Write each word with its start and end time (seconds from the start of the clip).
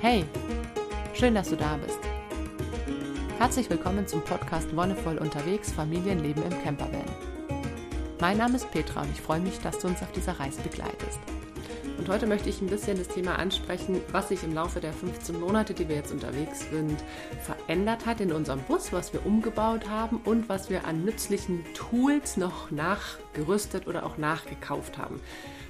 Hey, 0.00 0.24
schön, 1.12 1.34
dass 1.34 1.50
du 1.50 1.56
da 1.56 1.76
bist. 1.76 1.98
Herzlich 3.36 3.68
willkommen 3.68 4.06
zum 4.06 4.22
Podcast 4.22 4.76
Wonnevoll 4.76 5.18
unterwegs 5.18 5.72
Familienleben 5.72 6.44
im 6.44 6.62
Campervan. 6.62 7.02
Mein 8.20 8.38
Name 8.38 8.54
ist 8.54 8.70
Petra 8.70 9.02
und 9.02 9.10
ich 9.10 9.20
freue 9.20 9.40
mich, 9.40 9.58
dass 9.58 9.80
du 9.80 9.88
uns 9.88 10.00
auf 10.00 10.12
dieser 10.12 10.38
Reise 10.38 10.62
begleitest. 10.62 11.18
Und 11.98 12.08
heute 12.08 12.28
möchte 12.28 12.48
ich 12.48 12.60
ein 12.60 12.68
bisschen 12.68 12.96
das 12.96 13.08
Thema 13.08 13.40
ansprechen, 13.40 14.00
was 14.12 14.28
sich 14.28 14.44
im 14.44 14.54
Laufe 14.54 14.78
der 14.78 14.92
15 14.92 15.40
Monate, 15.40 15.74
die 15.74 15.88
wir 15.88 15.96
jetzt 15.96 16.12
unterwegs 16.12 16.70
sind, 16.70 17.02
verändert 17.42 18.06
hat 18.06 18.20
in 18.20 18.30
unserem 18.30 18.60
Bus, 18.60 18.92
was 18.92 19.12
wir 19.12 19.26
umgebaut 19.26 19.90
haben 19.90 20.20
und 20.24 20.48
was 20.48 20.70
wir 20.70 20.86
an 20.86 21.04
nützlichen 21.04 21.64
Tools 21.74 22.36
noch 22.36 22.70
nachgerüstet 22.70 23.88
oder 23.88 24.06
auch 24.06 24.16
nachgekauft 24.16 24.96
haben. 24.96 25.20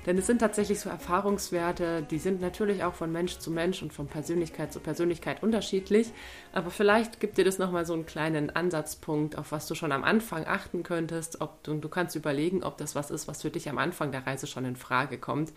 Denn 0.06 0.16
es 0.16 0.26
sind 0.26 0.38
tatsächlich 0.38 0.80
so 0.80 0.88
Erfahrungswerte, 0.88 2.02
die 2.02 2.18
sind 2.18 2.40
natürlich 2.40 2.84
auch 2.84 2.94
von 2.94 3.12
Mensch 3.12 3.38
zu 3.38 3.50
Mensch 3.50 3.82
und 3.82 3.92
von 3.92 4.06
Persönlichkeit 4.06 4.72
zu 4.72 4.80
Persönlichkeit 4.80 5.42
unterschiedlich. 5.42 6.12
Aber 6.52 6.70
vielleicht 6.70 7.20
gibt 7.20 7.36
dir 7.36 7.44
das 7.44 7.58
nochmal 7.58 7.84
so 7.84 7.92
einen 7.92 8.06
kleinen 8.06 8.50
Ansatzpunkt, 8.50 9.36
auf 9.36 9.52
was 9.52 9.66
du 9.66 9.74
schon 9.74 9.92
am 9.92 10.04
Anfang 10.04 10.46
achten 10.46 10.82
könntest. 10.82 11.40
Ob 11.40 11.62
du, 11.64 11.74
du 11.74 11.88
kannst 11.88 12.16
überlegen, 12.16 12.62
ob 12.62 12.78
das 12.78 12.94
was 12.94 13.10
ist, 13.10 13.28
was 13.28 13.42
für 13.42 13.50
dich 13.50 13.68
am 13.68 13.78
Anfang 13.78 14.12
der 14.12 14.26
Reise 14.26 14.46
schon 14.46 14.64
in 14.64 14.76
Frage 14.76 15.18
kommt. 15.18 15.52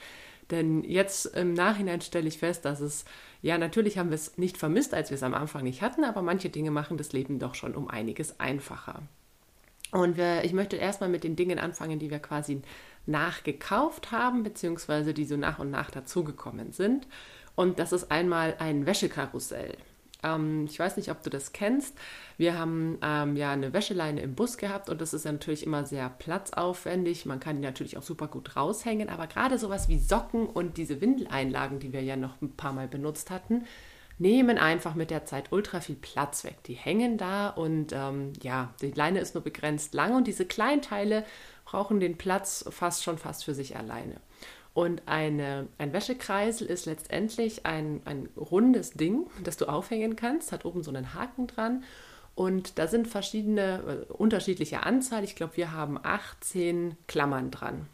Denn 0.49 0.83
jetzt 0.83 1.27
im 1.27 1.53
Nachhinein 1.53 2.01
stelle 2.01 2.27
ich 2.27 2.39
fest, 2.39 2.65
dass 2.65 2.81
es, 2.81 3.05
ja, 3.41 3.57
natürlich 3.57 3.97
haben 3.97 4.09
wir 4.09 4.15
es 4.15 4.37
nicht 4.37 4.57
vermisst, 4.57 4.93
als 4.93 5.09
wir 5.09 5.15
es 5.15 5.23
am 5.23 5.33
Anfang 5.33 5.63
nicht 5.63 5.81
hatten, 5.81 6.03
aber 6.03 6.21
manche 6.21 6.49
Dinge 6.49 6.71
machen 6.71 6.97
das 6.97 7.13
Leben 7.13 7.39
doch 7.39 7.55
schon 7.55 7.73
um 7.73 7.87
einiges 7.87 8.39
einfacher. 8.39 9.03
Und 9.91 10.17
wir, 10.17 10.43
ich 10.43 10.53
möchte 10.53 10.77
erstmal 10.77 11.09
mit 11.09 11.23
den 11.23 11.35
Dingen 11.35 11.59
anfangen, 11.59 11.99
die 11.99 12.09
wir 12.09 12.19
quasi 12.19 12.61
nachgekauft 13.05 14.11
haben, 14.11 14.43
beziehungsweise 14.43 15.13
die 15.13 15.25
so 15.25 15.37
nach 15.37 15.59
und 15.59 15.69
nach 15.69 15.91
dazugekommen 15.91 16.71
sind. 16.71 17.07
Und 17.55 17.79
das 17.79 17.91
ist 17.91 18.11
einmal 18.11 18.55
ein 18.59 18.85
Wäschekarussell. 18.85 19.75
Ähm, 20.23 20.65
ich 20.69 20.79
weiß 20.79 20.97
nicht, 20.97 21.11
ob 21.11 21.23
du 21.23 21.29
das 21.29 21.51
kennst. 21.51 21.97
Wir 22.37 22.57
haben 22.57 22.97
ähm, 23.01 23.35
ja 23.35 23.51
eine 23.51 23.73
Wäscheleine 23.73 24.21
im 24.21 24.35
Bus 24.35 24.57
gehabt 24.57 24.89
und 24.89 25.01
das 25.01 25.13
ist 25.13 25.25
natürlich 25.25 25.65
immer 25.65 25.85
sehr 25.85 26.09
platzaufwendig. 26.09 27.25
Man 27.25 27.39
kann 27.39 27.57
die 27.57 27.63
natürlich 27.63 27.97
auch 27.97 28.03
super 28.03 28.27
gut 28.27 28.55
raushängen, 28.55 29.09
aber 29.09 29.27
gerade 29.27 29.57
sowas 29.57 29.89
wie 29.89 29.99
Socken 29.99 30.45
und 30.45 30.77
diese 30.77 31.01
Windeleinlagen, 31.01 31.79
die 31.79 31.91
wir 31.93 32.03
ja 32.03 32.15
noch 32.15 32.41
ein 32.41 32.55
paar 32.55 32.73
Mal 32.73 32.87
benutzt 32.87 33.31
hatten, 33.31 33.65
nehmen 34.21 34.59
einfach 34.59 34.93
mit 34.93 35.09
der 35.09 35.25
Zeit 35.25 35.51
ultra 35.51 35.81
viel 35.81 35.95
Platz 35.95 36.43
weg. 36.43 36.63
Die 36.65 36.75
hängen 36.75 37.17
da 37.17 37.49
und 37.49 37.91
ähm, 37.91 38.33
ja, 38.41 38.73
die 38.81 38.91
Leine 38.91 39.19
ist 39.19 39.33
nur 39.33 39.43
begrenzt 39.43 39.95
lang 39.95 40.15
und 40.15 40.27
diese 40.27 40.45
Kleinteile 40.45 41.25
brauchen 41.65 41.99
den 41.99 42.17
Platz 42.17 42.63
fast 42.69 43.03
schon 43.03 43.17
fast 43.17 43.43
für 43.43 43.55
sich 43.55 43.75
alleine. 43.75 44.21
Und 44.73 45.01
eine, 45.07 45.67
ein 45.79 45.91
Wäschekreisel 45.91 46.67
ist 46.67 46.85
letztendlich 46.85 47.65
ein, 47.65 48.01
ein 48.05 48.29
rundes 48.37 48.91
Ding, 48.91 49.25
das 49.43 49.57
du 49.57 49.65
aufhängen 49.65 50.15
kannst, 50.15 50.51
hat 50.51 50.65
oben 50.65 50.83
so 50.83 50.91
einen 50.91 51.13
Haken 51.13 51.47
dran. 51.47 51.83
Und 52.35 52.77
da 52.77 52.87
sind 52.87 53.07
verschiedene, 53.07 54.05
äh, 54.09 54.13
unterschiedliche 54.13 54.83
Anzahl. 54.83 55.23
Ich 55.23 55.35
glaube, 55.35 55.57
wir 55.57 55.73
haben 55.73 55.99
18 56.01 56.95
Klammern 57.07 57.51
dran. 57.51 57.87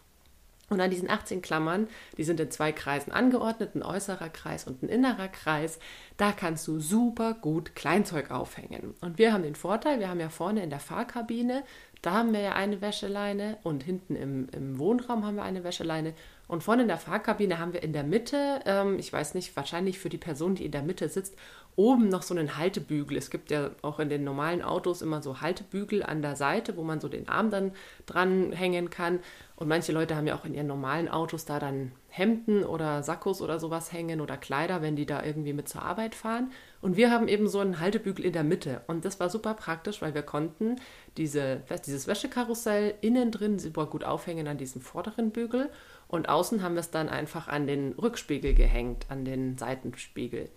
Und 0.69 0.81
an 0.81 0.91
diesen 0.91 1.09
18 1.09 1.41
Klammern, 1.41 1.87
die 2.17 2.25
sind 2.25 2.39
in 2.41 2.51
zwei 2.51 2.73
Kreisen 2.73 3.11
angeordnet, 3.11 3.73
ein 3.75 3.83
äußerer 3.83 4.27
Kreis 4.27 4.65
und 4.65 4.83
ein 4.83 4.89
innerer 4.89 5.29
Kreis, 5.29 5.79
da 6.17 6.33
kannst 6.33 6.67
du 6.67 6.79
super 6.79 7.33
gut 7.33 7.73
Kleinzeug 7.73 8.31
aufhängen. 8.31 8.93
Und 8.99 9.17
wir 9.17 9.31
haben 9.31 9.43
den 9.43 9.55
Vorteil, 9.55 9.99
wir 9.99 10.09
haben 10.09 10.19
ja 10.19 10.29
vorne 10.29 10.63
in 10.63 10.69
der 10.69 10.81
Fahrkabine, 10.81 11.63
da 12.01 12.13
haben 12.13 12.33
wir 12.33 12.41
ja 12.41 12.53
eine 12.53 12.81
Wäscheleine 12.81 13.57
und 13.63 13.83
hinten 13.83 14.15
im, 14.15 14.49
im 14.49 14.77
Wohnraum 14.77 15.25
haben 15.25 15.35
wir 15.35 15.43
eine 15.43 15.63
Wäscheleine 15.63 16.13
und 16.47 16.63
vorne 16.63 16.83
in 16.83 16.87
der 16.87 16.97
Fahrkabine 16.97 17.59
haben 17.59 17.73
wir 17.73 17.83
in 17.83 17.93
der 17.93 18.03
Mitte, 18.03 18.61
ähm, 18.65 18.99
ich 18.99 19.11
weiß 19.11 19.33
nicht, 19.33 19.55
wahrscheinlich 19.55 19.99
für 19.99 20.09
die 20.09 20.17
Person, 20.17 20.55
die 20.55 20.65
in 20.65 20.71
der 20.71 20.83
Mitte 20.83 21.09
sitzt, 21.09 21.35
oben 21.77 22.09
noch 22.09 22.23
so 22.23 22.33
einen 22.33 22.57
Haltebügel. 22.57 23.17
Es 23.17 23.29
gibt 23.29 23.51
ja 23.51 23.69
auch 23.83 23.99
in 23.99 24.09
den 24.09 24.23
normalen 24.23 24.63
Autos 24.63 25.03
immer 25.03 25.21
so 25.21 25.41
Haltebügel 25.41 26.01
an 26.01 26.23
der 26.23 26.35
Seite, 26.35 26.75
wo 26.75 26.83
man 26.83 26.99
so 26.99 27.07
den 27.07 27.29
Arm 27.29 27.51
dann 27.51 27.71
dran 28.07 28.51
hängen 28.51 28.89
kann. 28.89 29.19
Und 29.55 29.67
manche 29.67 29.91
Leute 29.91 30.15
haben 30.15 30.25
ja 30.25 30.35
auch 30.35 30.43
in 30.43 30.55
ihren 30.55 30.65
normalen 30.65 31.07
Autos 31.07 31.45
da 31.45 31.59
dann 31.59 31.91
Hemden 32.09 32.63
oder 32.63 33.03
Sakkos 33.03 33.43
oder 33.43 33.59
sowas 33.59 33.93
hängen 33.93 34.21
oder 34.21 34.37
Kleider, 34.37 34.81
wenn 34.81 34.95
die 34.95 35.05
da 35.05 35.23
irgendwie 35.23 35.53
mit 35.53 35.69
zur 35.69 35.83
Arbeit 35.83 36.15
fahren. 36.15 36.51
Und 36.81 36.97
wir 36.97 37.11
haben 37.11 37.27
eben 37.27 37.47
so 37.47 37.59
einen 37.59 37.79
Haltebügel 37.79 38.25
in 38.25 38.33
der 38.33 38.43
Mitte. 38.43 38.81
Und 38.87 39.05
das 39.05 39.19
war 39.19 39.29
super 39.29 39.53
praktisch, 39.53 40.01
weil 40.01 40.15
wir 40.15 40.23
konnten 40.23 40.77
diese, 41.15 41.61
dieses 41.85 42.07
Wäschekarussell 42.07 42.95
innen 43.01 43.29
drin 43.29 43.59
super 43.59 43.85
gut 43.85 44.03
aufhängen 44.03 44.47
an 44.47 44.57
diesem 44.57 44.81
vorderen 44.81 45.29
Bügel. 45.29 45.69
Und 46.07 46.27
außen 46.27 46.63
haben 46.63 46.73
wir 46.73 46.79
es 46.79 46.89
dann 46.89 47.07
einfach 47.07 47.47
an 47.47 47.67
den 47.67 47.91
Rückspiegel 47.93 48.55
gehängt, 48.55 49.05
an 49.09 49.25
den 49.25 49.59
Seitenspiegel. 49.59 50.49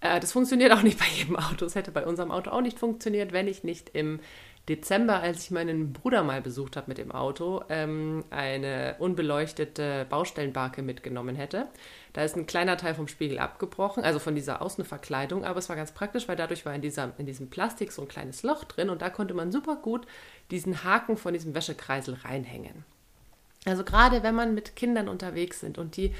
Äh, 0.00 0.20
das 0.20 0.32
funktioniert 0.32 0.72
auch 0.72 0.82
nicht 0.82 0.98
bei 0.98 1.06
jedem 1.06 1.36
Auto. 1.36 1.64
Es 1.64 1.74
hätte 1.74 1.90
bei 1.90 2.04
unserem 2.06 2.30
Auto 2.30 2.50
auch 2.50 2.60
nicht 2.60 2.78
funktioniert, 2.78 3.32
wenn 3.32 3.48
ich 3.48 3.64
nicht 3.64 3.90
im 3.90 4.20
Dezember, 4.68 5.20
als 5.20 5.44
ich 5.44 5.50
meinen 5.52 5.92
Bruder 5.92 6.24
mal 6.24 6.42
besucht 6.42 6.76
habe 6.76 6.88
mit 6.88 6.98
dem 6.98 7.12
Auto, 7.12 7.62
ähm, 7.68 8.24
eine 8.30 8.96
unbeleuchtete 8.98 10.06
Baustellenbarke 10.08 10.82
mitgenommen 10.82 11.36
hätte. 11.36 11.68
Da 12.12 12.24
ist 12.24 12.36
ein 12.36 12.46
kleiner 12.46 12.76
Teil 12.76 12.96
vom 12.96 13.06
Spiegel 13.06 13.38
abgebrochen, 13.38 14.02
also 14.02 14.18
von 14.18 14.34
dieser 14.34 14.62
Außenverkleidung, 14.62 15.44
aber 15.44 15.60
es 15.60 15.68
war 15.68 15.76
ganz 15.76 15.92
praktisch, 15.92 16.26
weil 16.26 16.34
dadurch 16.34 16.66
war 16.66 16.74
in, 16.74 16.82
dieser, 16.82 17.12
in 17.18 17.26
diesem 17.26 17.48
Plastik 17.48 17.92
so 17.92 18.02
ein 18.02 18.08
kleines 18.08 18.42
Loch 18.42 18.64
drin 18.64 18.90
und 18.90 19.02
da 19.02 19.10
konnte 19.10 19.34
man 19.34 19.52
super 19.52 19.76
gut 19.76 20.06
diesen 20.50 20.82
Haken 20.82 21.16
von 21.16 21.32
diesem 21.32 21.54
Wäschekreisel 21.54 22.14
reinhängen. 22.24 22.84
Also 23.66 23.84
gerade 23.84 24.22
wenn 24.24 24.34
man 24.34 24.54
mit 24.54 24.74
Kindern 24.74 25.08
unterwegs 25.08 25.60
sind 25.60 25.78
und 25.78 25.96
die 25.96 26.12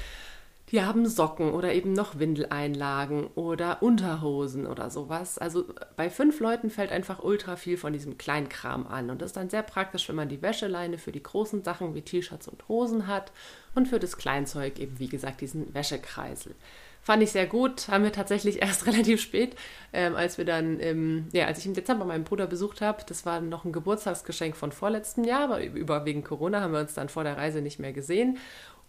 die 0.71 0.81
haben 0.81 1.05
Socken 1.07 1.51
oder 1.51 1.73
eben 1.73 1.93
noch 1.93 2.19
Windeleinlagen 2.19 3.27
oder 3.35 3.81
Unterhosen 3.81 4.67
oder 4.67 4.89
sowas. 4.89 5.37
Also 5.37 5.65
bei 5.95 6.09
fünf 6.09 6.41
Leuten 6.41 6.69
fällt 6.69 6.91
einfach 6.91 7.23
ultra 7.23 7.55
viel 7.55 7.77
von 7.77 7.93
diesem 7.93 8.17
Kleinkram 8.17 8.85
an. 8.85 9.09
Und 9.09 9.21
das 9.21 9.27
ist 9.27 9.37
dann 9.37 9.49
sehr 9.49 9.63
praktisch, 9.63 10.09
wenn 10.09 10.17
man 10.17 10.27
die 10.27 10.41
Wäscheleine 10.41 10.97
für 10.97 11.13
die 11.13 11.23
großen 11.23 11.63
Sachen 11.63 11.95
wie 11.95 12.01
T-Shirts 12.01 12.49
und 12.49 12.67
Hosen 12.67 13.07
hat 13.07 13.31
und 13.75 13.87
für 13.87 13.99
das 13.99 14.17
Kleinzeug 14.17 14.77
eben, 14.79 14.99
wie 14.99 15.07
gesagt, 15.07 15.39
diesen 15.39 15.73
Wäschekreisel. 15.73 16.53
Fand 17.01 17.23
ich 17.23 17.31
sehr 17.31 17.45
gut. 17.45 17.87
Haben 17.87 18.03
wir 18.03 18.11
tatsächlich 18.11 18.61
erst 18.61 18.85
relativ 18.85 19.21
spät, 19.21 19.55
ähm, 19.93 20.17
als 20.17 20.37
wir 20.37 20.43
dann, 20.43 20.81
im, 20.81 21.29
ja, 21.31 21.45
als 21.45 21.59
ich 21.59 21.65
im 21.65 21.75
Dezember 21.75 22.03
meinen 22.03 22.25
Bruder 22.25 22.47
besucht 22.47 22.81
habe, 22.81 23.03
das 23.07 23.25
war 23.25 23.39
noch 23.39 23.63
ein 23.63 23.71
Geburtstagsgeschenk 23.71 24.57
von 24.57 24.73
vorletztem 24.73 25.23
Jahr, 25.23 25.45
aber 25.45 25.63
über 25.63 26.03
wegen 26.03 26.25
Corona 26.25 26.59
haben 26.59 26.73
wir 26.73 26.81
uns 26.81 26.95
dann 26.95 27.07
vor 27.07 27.23
der 27.23 27.37
Reise 27.37 27.61
nicht 27.61 27.79
mehr 27.79 27.93
gesehen. 27.93 28.37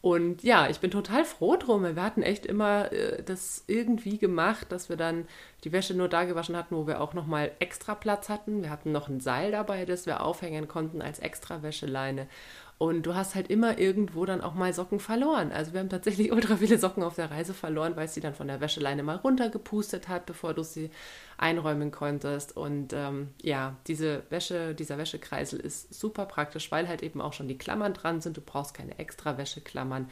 Und 0.00 0.44
ja, 0.44 0.68
ich 0.68 0.78
bin 0.78 0.92
total 0.92 1.24
froh 1.24 1.56
drum. 1.56 1.82
Wir 1.82 2.02
hatten 2.02 2.22
echt 2.22 2.46
immer 2.46 2.92
äh, 2.92 3.22
das 3.22 3.64
irgendwie 3.66 4.18
gemacht, 4.18 4.70
dass 4.70 4.88
wir 4.88 4.96
dann 4.96 5.26
die 5.64 5.72
Wäsche 5.72 5.94
nur 5.94 6.08
da 6.08 6.24
gewaschen 6.24 6.56
hatten, 6.56 6.76
wo 6.76 6.86
wir 6.86 7.00
auch 7.00 7.14
nochmal 7.14 7.50
extra 7.58 7.96
Platz 7.96 8.28
hatten. 8.28 8.62
Wir 8.62 8.70
hatten 8.70 8.92
noch 8.92 9.08
ein 9.08 9.20
Seil 9.20 9.50
dabei, 9.50 9.84
das 9.84 10.06
wir 10.06 10.22
aufhängen 10.22 10.68
konnten 10.68 11.02
als 11.02 11.18
extra 11.18 11.62
Wäscheleine. 11.62 12.28
Und 12.78 13.02
du 13.02 13.16
hast 13.16 13.34
halt 13.34 13.50
immer 13.50 13.78
irgendwo 13.78 14.24
dann 14.24 14.40
auch 14.40 14.54
mal 14.54 14.72
Socken 14.72 15.00
verloren. 15.00 15.50
Also 15.50 15.72
wir 15.72 15.80
haben 15.80 15.88
tatsächlich 15.88 16.30
ultra 16.32 16.56
viele 16.56 16.78
Socken 16.78 17.02
auf 17.02 17.16
der 17.16 17.30
Reise 17.30 17.52
verloren, 17.52 17.96
weil 17.96 18.06
sie 18.06 18.20
dann 18.20 18.34
von 18.34 18.46
der 18.46 18.60
Wäscheleine 18.60 19.02
mal 19.02 19.16
runtergepustet 19.16 20.08
hat, 20.08 20.26
bevor 20.26 20.54
du 20.54 20.62
sie 20.62 20.90
einräumen 21.38 21.90
konntest. 21.90 22.56
Und 22.56 22.92
ähm, 22.92 23.30
ja, 23.42 23.76
diese 23.88 24.22
Wäsche, 24.30 24.76
dieser 24.76 24.96
Wäschekreisel 24.96 25.58
ist 25.58 25.92
super 25.92 26.26
praktisch, 26.26 26.70
weil 26.70 26.86
halt 26.86 27.02
eben 27.02 27.20
auch 27.20 27.32
schon 27.32 27.48
die 27.48 27.58
Klammern 27.58 27.94
dran 27.94 28.20
sind. 28.20 28.36
Du 28.36 28.40
brauchst 28.40 28.74
keine 28.74 28.96
extra 29.00 29.36
Wäscheklammern. 29.36 30.08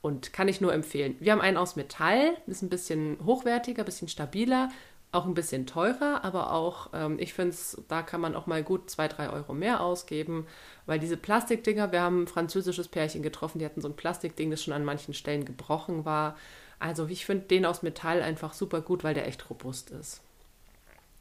Und 0.00 0.32
kann 0.32 0.48
ich 0.48 0.60
nur 0.60 0.72
empfehlen. 0.72 1.16
Wir 1.20 1.32
haben 1.32 1.40
einen 1.40 1.56
aus 1.56 1.76
Metall, 1.76 2.36
ist 2.46 2.62
ein 2.62 2.68
bisschen 2.68 3.18
hochwertiger, 3.24 3.82
ein 3.82 3.86
bisschen 3.86 4.08
stabiler, 4.08 4.70
auch 5.16 5.24
ein 5.26 5.34
bisschen 5.34 5.66
teurer, 5.66 6.24
aber 6.24 6.52
auch, 6.52 6.90
ähm, 6.92 7.18
ich 7.18 7.34
finde 7.34 7.50
es, 7.50 7.82
da 7.88 8.02
kann 8.02 8.20
man 8.20 8.36
auch 8.36 8.46
mal 8.46 8.62
gut 8.62 8.90
zwei, 8.90 9.08
drei 9.08 9.30
Euro 9.30 9.54
mehr 9.54 9.80
ausgeben, 9.80 10.46
weil 10.86 10.98
diese 10.98 11.16
Plastikdinger, 11.16 11.90
wir 11.90 12.02
haben 12.02 12.22
ein 12.22 12.26
französisches 12.28 12.88
Pärchen 12.88 13.22
getroffen, 13.22 13.58
die 13.58 13.64
hatten 13.64 13.80
so 13.80 13.88
ein 13.88 13.96
Plastikding, 13.96 14.50
das 14.50 14.62
schon 14.62 14.74
an 14.74 14.84
manchen 14.84 15.14
Stellen 15.14 15.44
gebrochen 15.44 16.04
war. 16.04 16.36
Also 16.78 17.06
ich 17.06 17.26
finde 17.26 17.46
den 17.46 17.64
aus 17.64 17.82
Metall 17.82 18.22
einfach 18.22 18.52
super 18.52 18.80
gut, 18.80 19.02
weil 19.02 19.14
der 19.14 19.26
echt 19.26 19.48
robust 19.50 19.90
ist. 19.90 20.20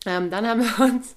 Ähm, 0.06 0.30
dann 0.30 0.46
haben 0.48 0.62
wir 0.78 0.86
uns 0.86 1.16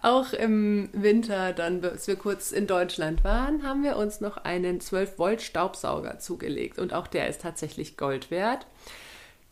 auch 0.00 0.32
im 0.32 0.90
Winter, 0.92 1.52
dann, 1.52 1.80
bis 1.80 2.06
wir 2.06 2.16
kurz 2.16 2.52
in 2.52 2.66
Deutschland 2.66 3.24
waren, 3.24 3.62
haben 3.62 3.82
wir 3.82 3.96
uns 3.96 4.20
noch 4.20 4.38
einen 4.38 4.80
12 4.80 5.18
Volt 5.18 5.42
Staubsauger 5.42 6.18
zugelegt 6.18 6.78
und 6.78 6.92
auch 6.92 7.06
der 7.06 7.28
ist 7.28 7.42
tatsächlich 7.42 7.96
Gold 7.96 8.30
wert 8.30 8.66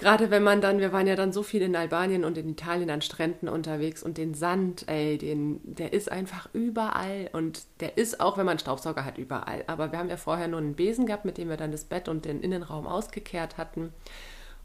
gerade 0.02 0.30
wenn 0.30 0.42
man 0.42 0.60
dann, 0.60 0.80
wir 0.80 0.92
waren 0.92 1.06
ja 1.06 1.16
dann 1.16 1.32
so 1.32 1.42
viel 1.42 1.62
in 1.62 1.76
Albanien 1.76 2.24
und 2.24 2.36
in 2.36 2.48
Italien 2.50 2.90
an 2.90 3.00
Stränden 3.00 3.48
unterwegs 3.48 4.02
und 4.02 4.18
den 4.18 4.34
Sand, 4.34 4.84
ey, 4.88 5.16
den, 5.16 5.60
der 5.62 5.92
ist 5.92 6.10
einfach 6.10 6.48
überall 6.52 7.30
und 7.32 7.62
der 7.80 7.96
ist 7.96 8.20
auch, 8.20 8.36
wenn 8.36 8.44
man 8.44 8.58
Staubsauger 8.58 9.04
hat, 9.04 9.16
überall. 9.16 9.64
Aber 9.68 9.92
wir 9.92 9.98
haben 9.98 10.10
ja 10.10 10.16
vorher 10.16 10.48
nur 10.48 10.60
einen 10.60 10.74
Besen 10.74 11.06
gehabt, 11.06 11.24
mit 11.24 11.38
dem 11.38 11.48
wir 11.48 11.56
dann 11.56 11.72
das 11.72 11.84
Bett 11.84 12.08
und 12.08 12.24
den 12.24 12.40
Innenraum 12.40 12.86
ausgekehrt 12.86 13.56
hatten. 13.56 13.92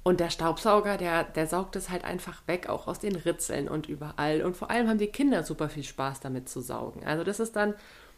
Und 0.04 0.19
der 0.19 0.30
Staubsauger, 0.30 0.98
der, 0.98 1.24
der 1.24 1.48
saugt 1.48 1.75
es 1.75 1.89
halt 1.89 2.04
einfach 2.04 2.42
weg, 2.48 2.68
auch 2.69 2.88
aus 2.88 3.00
den 3.00 3.16
Ritzeln 3.16 3.68
und 3.68 3.88
überall. 3.88 4.42
Und 4.42 4.57
vor 4.57 4.72
allem 4.72 4.89
haben 4.89 4.98
die 4.98 5.07
Kinder 5.07 5.44
super 5.44 5.69
viel 5.69 5.84
Spaß 5.84 6.19
damit 6.19 6.50
zu 6.50 6.62
saugen. 6.62 7.06
Also 7.06 7.24
das 7.24 7.39
ist 7.39 7.56
dann 7.56 7.75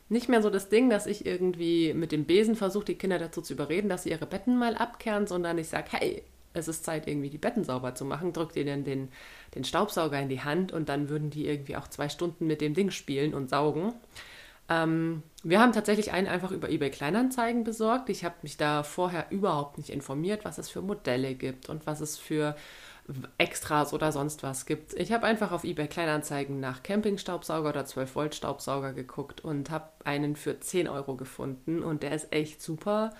nicht 0.07 0.30
mehr 0.30 0.42
so 0.42 0.50
das 0.50 0.69
Ding, 0.69 0.89
dass 0.89 1.06
ich 1.06 1.25
irgendwie 1.25 1.94
mit 1.94 2.12
dem 2.12 2.25
Besen 2.25 2.56
versuche, 2.56 2.86
die 2.86 2.98
Kinder 2.98 3.19
dazu 3.19 3.42
zu 3.42 3.54
überreden, 3.54 3.89
dass 3.89 4.04
sie 4.04 4.12
ihre 4.12 4.25
Betten 4.25 4.57
mal 4.57 4.75
abkehren, 4.75 5.27
sondern 5.27 5.57
ich 5.57 5.68
sage, 5.68 5.88
hey, 5.92 6.24
es 6.54 6.68
ist 6.68 6.84
Zeit, 6.84 7.07
irgendwie 7.07 7.30
die 7.30 7.38
Betten 7.38 7.63
sauber 7.63 7.96
zu 7.96 8.06
machen, 8.06 8.34
drückt 8.34 8.56
ihnen 8.56 8.84
den, 8.84 9.10
den 9.56 9.63
Staubsauger 9.63 10.19
in 10.19 10.30
die 10.30 10.42
Hand 10.42 10.72
und 10.72 10.90
dann 10.90 11.10
würden 11.10 11.30
die 11.30 11.48
irgendwie 11.48 11.75
auch 11.75 11.88
zwei 11.88 12.10
Stunden 12.10 12.48
mit 12.48 12.62
dem 12.62 12.74
Ding 12.74 12.92
spielen 12.92 13.34
und 13.34 13.50
saugen. 13.50 13.94
Ähm, 14.69 15.24
wir 15.44 15.60
haben 15.60 15.74
tatsächlich 15.74 16.12
einen 16.12 16.28
einfach 16.28 16.51
über 16.51 16.69
eBay 16.69 16.92
Kleinanzeigen 16.92 17.63
besorgt. 17.63 18.10
Ich 18.10 18.24
habe 18.24 18.36
mich 18.44 18.57
da 18.57 18.84
vorher 18.84 19.28
überhaupt 19.31 19.78
nicht 19.78 19.90
informiert, 19.90 20.46
was 20.46 20.57
es 20.57 20.69
für 20.69 20.81
Modelle 20.81 21.34
gibt 21.34 21.69
und 21.69 21.88
was 21.88 22.01
es 22.01 22.18
für 22.18 22.56
Extras 23.40 23.94
oder 23.94 24.12
sonst 24.12 24.44
was 24.44 24.68
gibt. 24.68 24.94
Ich 24.94 25.12
habe 25.12 25.25
einfach 25.25 25.52
auf 25.52 25.63
eBay 25.63 25.88
Kleinanzeigen 25.88 26.60
nach 26.60 26.84
Campingstaubsauger 26.84 27.69
oder 27.69 27.86
12 27.86 28.16
Volt 28.16 28.36
Staubsauger 28.36 28.94
geguckt 28.94 29.44
und 29.44 29.72
habe 29.72 29.90
einen 30.04 30.36
für 30.36 30.60
10 30.60 30.88
Euro 30.88 31.16
gefunden 31.16 31.81
und 31.81 32.04
der 32.04 32.12
ist 32.12 32.31
echt 32.31 32.62
super. 32.62 33.12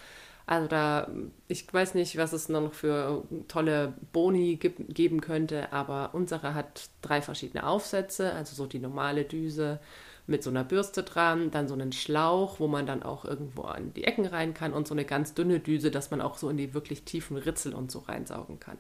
Also 0.50 0.68
da, 0.68 1.08
ich 1.48 1.72
weiß 1.72 1.94
nicht, 1.94 2.18
was 2.18 2.34
es 2.34 2.50
noch 2.50 2.74
für 2.74 3.24
tolle 3.48 3.94
Boni 4.12 4.56
gibt, 4.56 4.96
geben 4.96 5.22
könnte, 5.22 5.72
aber 5.72 6.10
unsere 6.14 6.56
hat 6.56 6.90
drei 7.04 7.22
verschiedene 7.22 7.68
Aufsätze, 7.68 8.34
also 8.34 8.56
so 8.56 8.66
die 8.66 8.80
normale 8.80 9.26
Düse 9.26 9.80
mit 10.26 10.42
so 10.42 10.50
einer 10.50 10.64
Bürste 10.64 11.04
dran, 11.04 11.52
dann 11.52 11.68
so 11.68 11.76
einen 11.76 11.92
Schlauch, 11.92 12.60
wo 12.60 12.68
man 12.68 12.88
dann 12.88 13.04
auch 13.04 13.26
irgendwo 13.26 13.62
an 13.62 13.94
die 13.94 14.06
Ecken 14.06 14.26
rein 14.26 14.56
kann 14.56 14.74
und 14.74 14.88
so 14.88 14.96
eine 14.96 15.06
ganz 15.06 15.36
dünne 15.36 15.60
Düse, 15.60 15.92
dass 15.92 16.10
man 16.10 16.20
auch 16.20 16.36
so 16.36 16.50
in 16.50 16.58
die 16.58 16.74
wirklich 16.74 17.04
tiefen 17.04 17.38
Ritzel 17.38 17.76
und 17.76 17.92
so 17.92 18.00
reinsaugen 18.00 18.60
kann. 18.60 18.80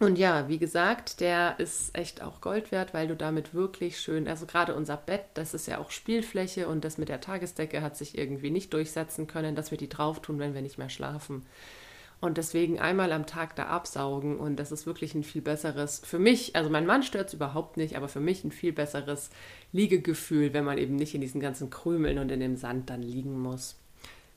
Und 0.00 0.16
ja, 0.16 0.48
wie 0.48 0.58
gesagt, 0.58 1.18
der 1.20 1.58
ist 1.58 1.96
echt 1.98 2.22
auch 2.22 2.40
Gold 2.40 2.70
wert, 2.70 2.94
weil 2.94 3.08
du 3.08 3.16
damit 3.16 3.52
wirklich 3.52 3.98
schön, 4.00 4.28
also 4.28 4.46
gerade 4.46 4.76
unser 4.76 4.96
Bett, 4.96 5.24
das 5.34 5.54
ist 5.54 5.66
ja 5.66 5.78
auch 5.78 5.90
Spielfläche 5.90 6.68
und 6.68 6.84
das 6.84 6.98
mit 6.98 7.08
der 7.08 7.20
Tagesdecke 7.20 7.82
hat 7.82 7.96
sich 7.96 8.16
irgendwie 8.16 8.52
nicht 8.52 8.72
durchsetzen 8.72 9.26
können, 9.26 9.56
dass 9.56 9.72
wir 9.72 9.78
die 9.78 9.88
drauf 9.88 10.22
tun, 10.22 10.38
wenn 10.38 10.54
wir 10.54 10.62
nicht 10.62 10.78
mehr 10.78 10.88
schlafen. 10.88 11.44
Und 12.20 12.38
deswegen 12.38 12.78
einmal 12.78 13.10
am 13.10 13.26
Tag 13.26 13.56
da 13.56 13.66
absaugen 13.66 14.38
und 14.38 14.56
das 14.56 14.70
ist 14.70 14.86
wirklich 14.86 15.16
ein 15.16 15.24
viel 15.24 15.42
besseres, 15.42 16.00
für 16.04 16.18
mich, 16.20 16.54
also 16.54 16.70
mein 16.70 16.86
Mann 16.86 17.02
stört 17.02 17.28
es 17.28 17.34
überhaupt 17.34 17.76
nicht, 17.76 17.96
aber 17.96 18.08
für 18.08 18.20
mich 18.20 18.44
ein 18.44 18.52
viel 18.52 18.72
besseres 18.72 19.30
Liegegefühl, 19.72 20.52
wenn 20.52 20.64
man 20.64 20.78
eben 20.78 20.94
nicht 20.94 21.14
in 21.14 21.20
diesen 21.20 21.40
ganzen 21.40 21.70
Krümeln 21.70 22.18
und 22.18 22.30
in 22.30 22.40
dem 22.40 22.56
Sand 22.56 22.88
dann 22.90 23.02
liegen 23.02 23.40
muss. 23.40 23.76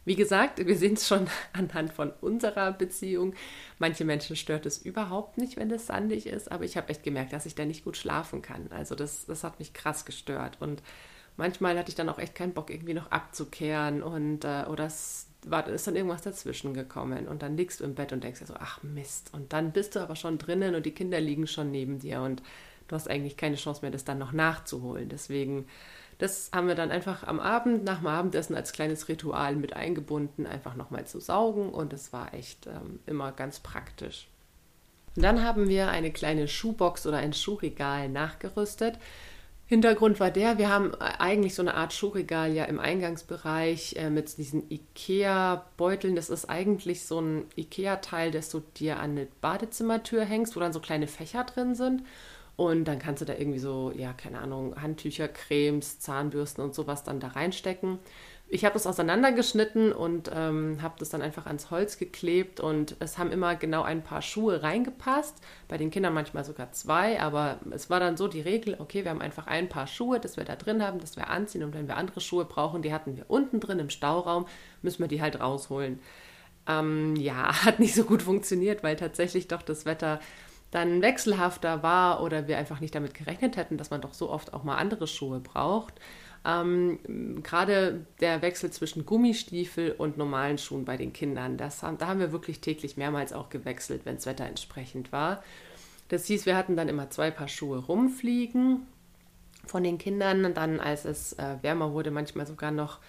Wie 0.04 0.16
gesagt, 0.16 0.66
wir 0.66 0.78
sehen 0.78 0.94
es 0.94 1.08
schon 1.08 1.28
anhand 1.54 1.94
von 1.94 2.12
unserer 2.22 2.72
Beziehung. 2.72 3.34
Manche 3.78 4.06
Menschen 4.06 4.36
stört 4.36 4.66
es 4.66 4.80
überhaupt 4.80 5.38
nicht, 5.38 5.58
wenn 5.58 5.72
es 5.72 5.88
sandig 5.88 6.26
ist, 6.28 6.52
aber 6.52 6.64
ich 6.64 6.78
habe 6.78 6.90
echt 6.90 7.04
gemerkt, 7.04 7.34
dass 7.34 7.46
ich 7.46 7.56
da 7.56 7.66
nicht 7.66 7.84
gut 7.84 7.98
schlafen 7.98 8.42
kann. 8.42 8.68
Also 8.72 8.96
das, 8.96 9.26
das 9.26 9.44
hat 9.44 9.60
mich 9.60 9.74
krass 9.74 10.06
gestört. 10.06 10.58
Und 10.60 10.82
manchmal 11.38 11.78
hatte 11.78 11.90
ich 11.90 11.96
dann 11.96 12.10
auch 12.10 12.20
echt 12.20 12.36
keinen 12.36 12.54
Bock, 12.54 12.70
irgendwie 12.72 12.94
noch 12.94 13.12
abzukehren 13.12 14.02
und 14.02 14.44
äh, 14.44 14.66
oder 14.68 14.86
es 14.86 15.28
war, 15.46 15.68
ist 15.68 15.88
dann 15.88 15.96
irgendwas 15.96 16.22
dazwischen 16.22 16.74
gekommen. 16.74 17.28
Und 17.28 17.42
dann 17.42 17.58
liegst 17.58 17.80
du 17.80 17.84
im 17.84 17.96
Bett 17.96 18.12
und 18.14 18.24
denkst 18.24 18.40
dir 18.40 18.48
so, 18.48 18.56
ach 18.58 18.82
Mist. 18.84 19.32
Und 19.34 19.54
dann 19.54 19.72
bist 19.72 19.96
du 19.96 20.00
aber 20.00 20.16
schon 20.16 20.38
drinnen 20.38 20.76
und 20.76 20.86
die 20.86 20.92
Kinder 20.92 21.20
liegen 21.20 21.48
schon 21.48 21.72
neben 21.72 22.00
dir 22.00 22.22
und 22.22 22.42
du 22.88 22.96
hast 22.96 23.10
eigentlich 23.10 23.38
keine 23.38 23.56
Chance 23.56 23.82
mehr, 23.82 23.92
das 23.92 24.04
dann 24.04 24.20
noch 24.20 24.32
nachzuholen. 24.32 25.10
Deswegen 25.10 25.66
das 26.22 26.52
haben 26.54 26.68
wir 26.68 26.76
dann 26.76 26.92
einfach 26.92 27.24
am 27.24 27.40
Abend, 27.40 27.84
nach 27.84 27.98
dem 27.98 28.08
Abendessen 28.08 28.56
als 28.56 28.74
kleines 28.74 29.08
Ritual 29.08 29.56
mit 29.56 29.74
eingebunden, 29.74 30.46
einfach 30.46 30.76
nochmal 30.76 31.08
zu 31.08 31.20
saugen 31.20 31.70
und 31.70 31.94
es 31.94 32.14
war 32.14 32.36
echt 32.36 32.68
ähm, 32.68 33.00
immer 33.08 33.32
ganz 33.32 33.60
praktisch. 33.60 34.28
Und 35.16 35.24
dann 35.24 35.44
haben 35.44 35.68
wir 35.68 35.90
eine 35.90 36.12
kleine 36.12 36.48
Schuhbox 36.48 37.08
oder 37.08 37.18
ein 37.18 37.34
Schuhregal 37.34 38.08
nachgerüstet. 38.08 39.00
Hintergrund 39.66 40.20
war 40.20 40.30
der, 40.30 40.60
wir 40.60 40.70
haben 40.70 40.94
eigentlich 40.94 41.56
so 41.56 41.64
eine 41.64 41.74
Art 41.74 41.92
Schuhregal 41.92 42.54
ja 42.54 42.66
im 42.66 42.80
Eingangsbereich 42.80 43.96
äh, 43.96 44.12
mit 44.12 44.38
diesen 44.38 44.70
IKEA-Beuteln. 44.70 46.16
Das 46.16 46.30
ist 46.30 46.48
eigentlich 46.52 47.04
so 47.08 47.20
ein 47.20 47.46
IKEA-Teil, 47.58 48.30
das 48.30 48.50
du 48.50 48.62
dir 48.78 49.00
an 49.00 49.12
eine 49.12 49.28
Badezimmertür 49.42 50.24
hängst, 50.24 50.56
wo 50.56 50.60
dann 50.60 50.74
so 50.74 50.82
kleine 50.82 51.08
Fächer 51.08 51.46
drin 51.46 51.74
sind. 51.74 52.04
Und 52.56 52.86
dann 52.86 53.00
kannst 53.00 53.22
du 53.22 53.26
da 53.26 53.34
irgendwie 53.34 53.60
so, 53.60 53.92
ja, 53.96 54.14
keine 54.14 54.40
Ahnung, 54.40 54.80
Handtücher, 54.80 55.28
Cremes, 55.28 56.00
Zahnbürsten 56.00 56.64
und 56.64 56.76
sowas 56.76 57.04
dann 57.04 57.20
da 57.20 57.30
reinstecken. 57.30 58.00
Ich 58.54 58.66
habe 58.66 58.74
das 58.74 58.86
auseinandergeschnitten 58.86 59.94
und 59.94 60.30
ähm, 60.36 60.80
habe 60.82 60.96
das 61.00 61.08
dann 61.08 61.22
einfach 61.22 61.46
ans 61.46 61.72
Holz 61.72 61.98
geklebt 61.98 62.60
und 62.60 62.98
es 63.00 63.18
haben 63.18 63.32
immer 63.32 63.56
genau 63.56 63.84
ein 63.84 64.04
paar 64.04 64.22
Schuhe 64.22 64.62
reingepasst. 64.62 65.38
Bei 65.70 65.78
den 65.78 65.90
Kindern 65.90 66.14
manchmal 66.14 66.44
sogar 66.44 66.74
zwei, 66.74 67.22
aber 67.22 67.60
es 67.72 67.90
war 67.90 68.02
dann 68.02 68.18
so 68.18 68.28
die 68.28 68.42
Regel, 68.42 68.76
okay, 68.78 69.06
wir 69.06 69.12
haben 69.12 69.22
einfach 69.22 69.48
ein 69.48 69.70
paar 69.70 69.88
Schuhe, 69.88 70.20
das 70.20 70.36
wir 70.36 70.44
da 70.44 70.58
drin 70.58 70.84
haben, 70.84 71.00
das 71.00 71.16
wir 71.16 71.30
anziehen 71.30 71.64
und 71.64 71.74
wenn 71.74 71.88
wir 71.88 71.96
andere 71.96 72.20
Schuhe 72.20 72.44
brauchen, 72.44 72.82
die 72.82 72.92
hatten 72.94 73.16
wir 73.16 73.24
unten 73.30 73.62
drin 73.62 73.80
im 73.80 73.90
Stauraum, 73.90 74.46
müssen 74.82 75.00
wir 75.02 75.08
die 75.08 75.22
halt 75.22 75.40
rausholen. 75.40 76.02
Ähm, 76.68 77.16
ja, 77.16 77.54
hat 77.66 77.80
nicht 77.80 77.96
so 77.96 78.04
gut 78.04 78.22
funktioniert, 78.22 78.84
weil 78.84 78.98
tatsächlich 78.98 79.48
doch 79.48 79.62
das 79.62 79.86
Wetter 79.86 80.20
dann 80.72 81.02
wechselhafter 81.02 81.84
war 81.84 82.24
oder 82.24 82.48
wir 82.48 82.58
einfach 82.58 82.80
nicht 82.80 82.96
damit 82.96 83.14
gerechnet 83.14 83.58
hätten, 83.58 83.78
dass 83.78 83.90
man 83.90 84.02
doch 84.02 84.14
so 84.14 84.30
oft 84.30 84.54
auch 84.54 84.64
mal 84.64 84.78
andere 84.78 85.06
Schuhe 85.06 85.40
braucht. 85.40 85.94
Ähm, 86.44 87.44
Gerade 87.44 88.06
der 88.20 88.42
Wechsel 88.42 88.72
zwischen 88.72 89.06
Gummistiefel 89.06 89.92
und 89.92 90.18
normalen 90.18 90.58
Schuhen 90.58 90.86
bei 90.86 90.98
den 90.98 91.14
Kindern, 91.14 91.58
das 91.58 91.84
haben, 91.84 91.98
da 91.98 92.08
haben 92.08 92.20
wir 92.20 92.32
wirklich 92.32 92.62
täglich 92.62 92.98
mehrmals 92.98 93.34
auch 93.34 93.50
gewechselt, 93.50 94.02
wenn 94.06 94.16
das 94.16 94.26
Wetter 94.26 94.46
entsprechend 94.46 95.12
war. 95.12 95.44
Das 96.08 96.26
hieß, 96.26 96.46
wir 96.46 96.58
hatten 96.58 96.76
dann 96.76 96.90
immer 96.90 97.10
zwei 97.10 97.32
Paar 97.32 97.48
Schuhe 97.48 97.78
rumfliegen 97.78 98.88
von 99.66 99.84
den 99.84 99.98
Kindern. 99.98 100.44
Und 100.46 100.58
dann, 100.58 100.80
als 100.80 101.06
es 101.06 101.34
äh, 101.34 101.58
wärmer 101.62 101.94
wurde, 101.94 102.12
manchmal 102.12 102.48
sogar 102.48 102.72
noch 102.72 103.00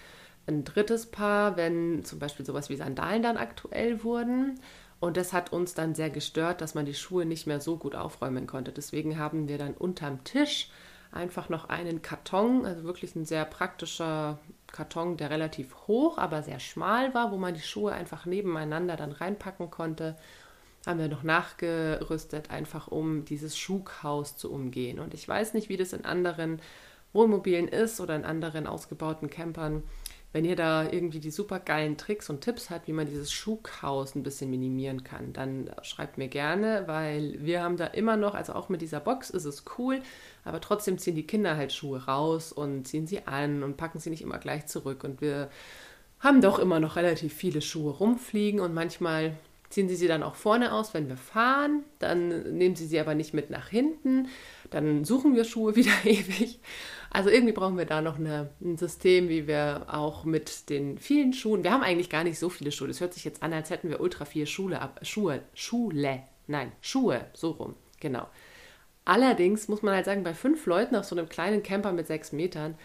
ein 0.47 0.63
drittes 0.63 1.05
Paar, 1.07 1.57
wenn 1.57 2.03
zum 2.03 2.19
Beispiel 2.19 2.45
sowas 2.45 2.69
wie 2.69 2.75
Sandalen 2.75 3.23
dann 3.23 3.37
aktuell 3.37 4.03
wurden. 4.03 4.59
Und 5.03 5.17
das 5.17 5.33
hat 5.33 5.51
uns 5.51 5.73
dann 5.73 5.95
sehr 5.95 6.09
gestört, 6.09 6.61
dass 6.61 6.75
man 6.75 6.85
die 6.85 6.93
Schuhe 6.93 7.25
nicht 7.25 7.45
mehr 7.45 7.59
so 7.59 7.75
gut 7.75 7.93
aufräumen 7.93 8.47
konnte. 8.47 8.71
Deswegen 8.71 9.19
haben 9.19 9.49
wir 9.49 9.57
dann 9.57 9.73
unterm 9.73 10.23
Tisch 10.23 10.69
einfach 11.11 11.49
noch 11.49 11.67
einen 11.67 12.01
Karton, 12.01 12.65
also 12.65 12.85
wirklich 12.85 13.13
ein 13.17 13.25
sehr 13.25 13.43
praktischer 13.43 14.39
Karton, 14.71 15.17
der 15.17 15.29
relativ 15.29 15.75
hoch, 15.87 16.17
aber 16.17 16.41
sehr 16.41 16.61
schmal 16.61 17.13
war, 17.13 17.33
wo 17.33 17.37
man 17.37 17.53
die 17.53 17.59
Schuhe 17.59 17.91
einfach 17.91 18.25
nebeneinander 18.25 18.95
dann 18.95 19.11
reinpacken 19.11 19.69
konnte. 19.69 20.15
Haben 20.87 20.99
wir 20.99 21.09
noch 21.09 21.23
nachgerüstet, 21.23 22.49
einfach 22.49 22.87
um 22.87 23.25
dieses 23.25 23.57
Schuhhaus 23.57 24.37
zu 24.37 24.53
umgehen. 24.53 24.99
Und 24.99 25.13
ich 25.13 25.27
weiß 25.27 25.53
nicht, 25.53 25.67
wie 25.67 25.75
das 25.75 25.91
in 25.91 26.05
anderen 26.05 26.61
Wohnmobilen 27.11 27.67
ist 27.67 27.99
oder 27.99 28.15
in 28.15 28.23
anderen 28.23 28.67
ausgebauten 28.67 29.29
Campern. 29.29 29.83
Wenn 30.33 30.45
ihr 30.45 30.55
da 30.55 30.89
irgendwie 30.91 31.19
die 31.19 31.29
super 31.29 31.59
geilen 31.59 31.95
Tricks 31.95 32.27
und 32.29 32.41
Tipps 32.41 32.71
habt, 32.71 32.87
wie 32.87 32.91
man 32.91 33.05
dieses 33.05 33.31
Schuhchaos 33.31 34.15
ein 34.15 34.23
bisschen 34.23 34.49
minimieren 34.49 35.03
kann, 35.03 35.31
dann 35.31 35.69
schreibt 35.83 36.17
mir 36.17 36.27
gerne, 36.27 36.83
weil 36.87 37.35
wir 37.39 37.61
haben 37.61 37.77
da 37.77 37.85
immer 37.85 38.17
noch, 38.17 38.33
also 38.33 38.53
auch 38.53 38.67
mit 38.67 38.81
dieser 38.81 38.99
Box 38.99 39.29
ist 39.29 39.45
es 39.45 39.63
cool, 39.77 40.01
aber 40.43 40.59
trotzdem 40.59 40.97
ziehen 40.97 41.15
die 41.15 41.27
Kinder 41.27 41.55
halt 41.55 41.71
Schuhe 41.71 42.05
raus 42.05 42.51
und 42.51 42.87
ziehen 42.87 43.05
sie 43.05 43.27
an 43.27 43.61
und 43.61 43.77
packen 43.77 43.99
sie 43.99 44.09
nicht 44.09 44.23
immer 44.23 44.39
gleich 44.39 44.65
zurück. 44.65 45.03
Und 45.03 45.21
wir 45.21 45.51
haben 46.19 46.41
doch 46.41 46.57
immer 46.57 46.79
noch 46.79 46.95
relativ 46.95 47.33
viele 47.33 47.61
Schuhe 47.61 47.91
rumfliegen 47.91 48.59
und 48.59 48.73
manchmal 48.73 49.37
ziehen 49.73 49.89
sie 49.89 49.95
sie 49.95 50.07
dann 50.07 50.21
auch 50.21 50.35
vorne 50.35 50.71
aus, 50.71 50.93
wenn 50.93 51.09
wir 51.09 51.17
fahren. 51.17 51.83
Dann 51.97 52.57
nehmen 52.57 52.75
sie 52.75 52.85
sie 52.85 52.99
aber 52.99 53.15
nicht 53.15 53.33
mit 53.33 53.49
nach 53.49 53.69
hinten. 53.69 54.27
Dann 54.69 55.03
suchen 55.03 55.35
wir 55.35 55.45
Schuhe 55.45 55.75
wieder 55.75 55.91
ewig. 56.03 56.59
Also 57.13 57.29
irgendwie 57.29 57.53
brauchen 57.53 57.77
wir 57.77 57.85
da 57.85 58.01
noch 58.01 58.17
eine, 58.17 58.49
ein 58.59 58.75
System, 58.75 59.29
wie 59.29 59.47
wir 59.47 59.85
auch 59.87 60.25
mit 60.25 60.69
den 60.71 60.97
vielen 60.97 61.31
Schuhen. 61.31 61.63
Wir 61.63 61.71
haben 61.71 61.83
eigentlich 61.83 62.09
gar 62.09 62.23
nicht 62.23 62.39
so 62.39 62.49
viele 62.49 62.71
Schuhe. 62.71 62.87
Das 62.87 63.01
hört 63.01 63.13
sich 63.13 63.23
jetzt 63.23 63.43
an, 63.43 63.53
als 63.53 63.69
hätten 63.69 63.89
wir 63.89 64.01
ultra 64.01 64.25
viel 64.25 64.47
Schule 64.47 64.81
ab. 64.81 64.99
Schuhe, 65.03 65.41
Schule, 65.53 66.23
nein, 66.47 66.71
Schuhe, 66.81 67.25
so 67.33 67.51
rum, 67.51 67.75
genau. 67.99 68.27
Allerdings 69.05 69.67
muss 69.67 69.83
man 69.83 69.93
halt 69.93 70.05
sagen, 70.05 70.23
bei 70.23 70.33
fünf 70.33 70.65
Leuten 70.65 70.95
auf 70.95 71.05
so 71.05 71.15
einem 71.15 71.29
kleinen 71.29 71.61
Camper 71.61 71.91
mit 71.91 72.07
sechs 72.07 72.31
Metern 72.31 72.75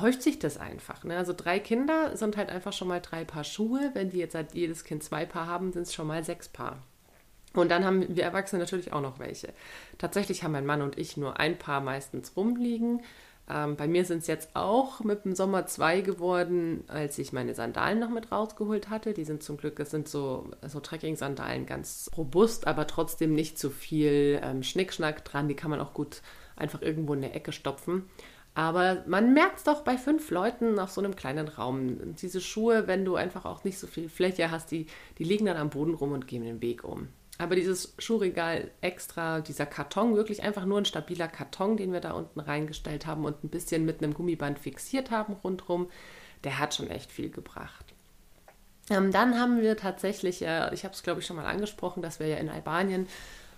häuft 0.00 0.22
sich 0.22 0.38
das 0.38 0.58
einfach. 0.58 1.02
Ne? 1.02 1.16
Also 1.16 1.32
drei 1.36 1.58
Kinder 1.58 2.16
sind 2.16 2.36
halt 2.36 2.50
einfach 2.50 2.72
schon 2.72 2.88
mal 2.88 3.00
drei 3.00 3.24
Paar 3.24 3.44
Schuhe. 3.44 3.90
Wenn 3.94 4.10
die 4.10 4.18
jetzt 4.18 4.36
halt 4.36 4.54
jedes 4.54 4.84
Kind 4.84 5.02
zwei 5.02 5.26
Paar 5.26 5.48
haben, 5.48 5.72
sind 5.72 5.82
es 5.82 5.94
schon 5.94 6.06
mal 6.06 6.22
sechs 6.22 6.48
Paar. 6.48 6.82
Und 7.52 7.70
dann 7.70 7.84
haben 7.84 8.14
wir 8.14 8.22
Erwachsene 8.22 8.60
natürlich 8.60 8.92
auch 8.92 9.00
noch 9.00 9.18
welche. 9.18 9.48
Tatsächlich 9.98 10.44
haben 10.44 10.52
mein 10.52 10.66
Mann 10.66 10.82
und 10.82 10.98
ich 10.98 11.16
nur 11.16 11.40
ein 11.40 11.58
Paar 11.58 11.80
meistens 11.80 12.36
rumliegen. 12.36 13.02
Ähm, 13.48 13.76
bei 13.76 13.86
mir 13.86 14.04
sind 14.04 14.18
es 14.18 14.26
jetzt 14.26 14.50
auch 14.54 15.00
mit 15.00 15.24
dem 15.24 15.34
Sommer 15.34 15.66
zwei 15.66 16.00
geworden, 16.00 16.82
als 16.88 17.18
ich 17.18 17.32
meine 17.32 17.54
Sandalen 17.54 18.00
noch 18.00 18.10
mit 18.10 18.32
rausgeholt 18.32 18.90
hatte. 18.90 19.14
Die 19.14 19.24
sind 19.24 19.42
zum 19.42 19.56
Glück, 19.56 19.76
das 19.76 19.90
sind 19.90 20.08
so, 20.08 20.50
so 20.66 20.80
Trekking-Sandalen 20.80 21.66
ganz 21.66 22.10
robust, 22.16 22.66
aber 22.66 22.86
trotzdem 22.86 23.34
nicht 23.34 23.58
zu 23.58 23.70
viel 23.70 24.40
ähm, 24.42 24.62
Schnickschnack 24.62 25.24
dran. 25.24 25.48
Die 25.48 25.54
kann 25.54 25.70
man 25.70 25.80
auch 25.80 25.94
gut 25.94 26.22
einfach 26.56 26.82
irgendwo 26.82 27.14
in 27.14 27.20
der 27.20 27.36
Ecke 27.36 27.52
stopfen. 27.52 28.08
Aber 28.54 29.04
man 29.06 29.34
merkt 29.34 29.58
es 29.58 29.64
doch 29.64 29.82
bei 29.82 29.98
fünf 29.98 30.30
Leuten 30.30 30.78
auf 30.78 30.90
so 30.90 31.02
einem 31.02 31.14
kleinen 31.14 31.46
Raum. 31.46 32.14
Diese 32.14 32.40
Schuhe, 32.40 32.86
wenn 32.86 33.04
du 33.04 33.14
einfach 33.14 33.44
auch 33.44 33.64
nicht 33.64 33.78
so 33.78 33.86
viel 33.86 34.08
Fläche 34.08 34.50
hast, 34.50 34.70
die, 34.70 34.86
die 35.18 35.24
liegen 35.24 35.44
dann 35.44 35.58
am 35.58 35.68
Boden 35.68 35.94
rum 35.94 36.12
und 36.12 36.26
gehen 36.26 36.42
den 36.42 36.62
Weg 36.62 36.82
um. 36.82 37.08
Aber 37.38 37.54
dieses 37.54 37.94
Schuhregal 37.98 38.70
extra, 38.80 39.40
dieser 39.40 39.66
Karton, 39.66 40.16
wirklich 40.16 40.42
einfach 40.42 40.64
nur 40.64 40.78
ein 40.78 40.84
stabiler 40.86 41.28
Karton, 41.28 41.76
den 41.76 41.92
wir 41.92 42.00
da 42.00 42.12
unten 42.12 42.40
reingestellt 42.40 43.06
haben 43.06 43.24
und 43.24 43.44
ein 43.44 43.48
bisschen 43.50 43.84
mit 43.84 44.02
einem 44.02 44.14
Gummiband 44.14 44.58
fixiert 44.58 45.10
haben 45.10 45.34
rundherum, 45.44 45.90
der 46.44 46.58
hat 46.58 46.74
schon 46.74 46.88
echt 46.88 47.12
viel 47.12 47.30
gebracht. 47.30 47.84
Ähm, 48.88 49.10
dann 49.10 49.38
haben 49.38 49.60
wir 49.60 49.76
tatsächlich, 49.76 50.42
äh, 50.42 50.72
ich 50.72 50.84
habe 50.84 50.94
es 50.94 51.02
glaube 51.02 51.20
ich 51.20 51.26
schon 51.26 51.36
mal 51.36 51.46
angesprochen, 51.46 52.02
dass 52.02 52.20
wir 52.20 52.28
ja 52.28 52.36
in 52.36 52.48
Albanien 52.48 53.06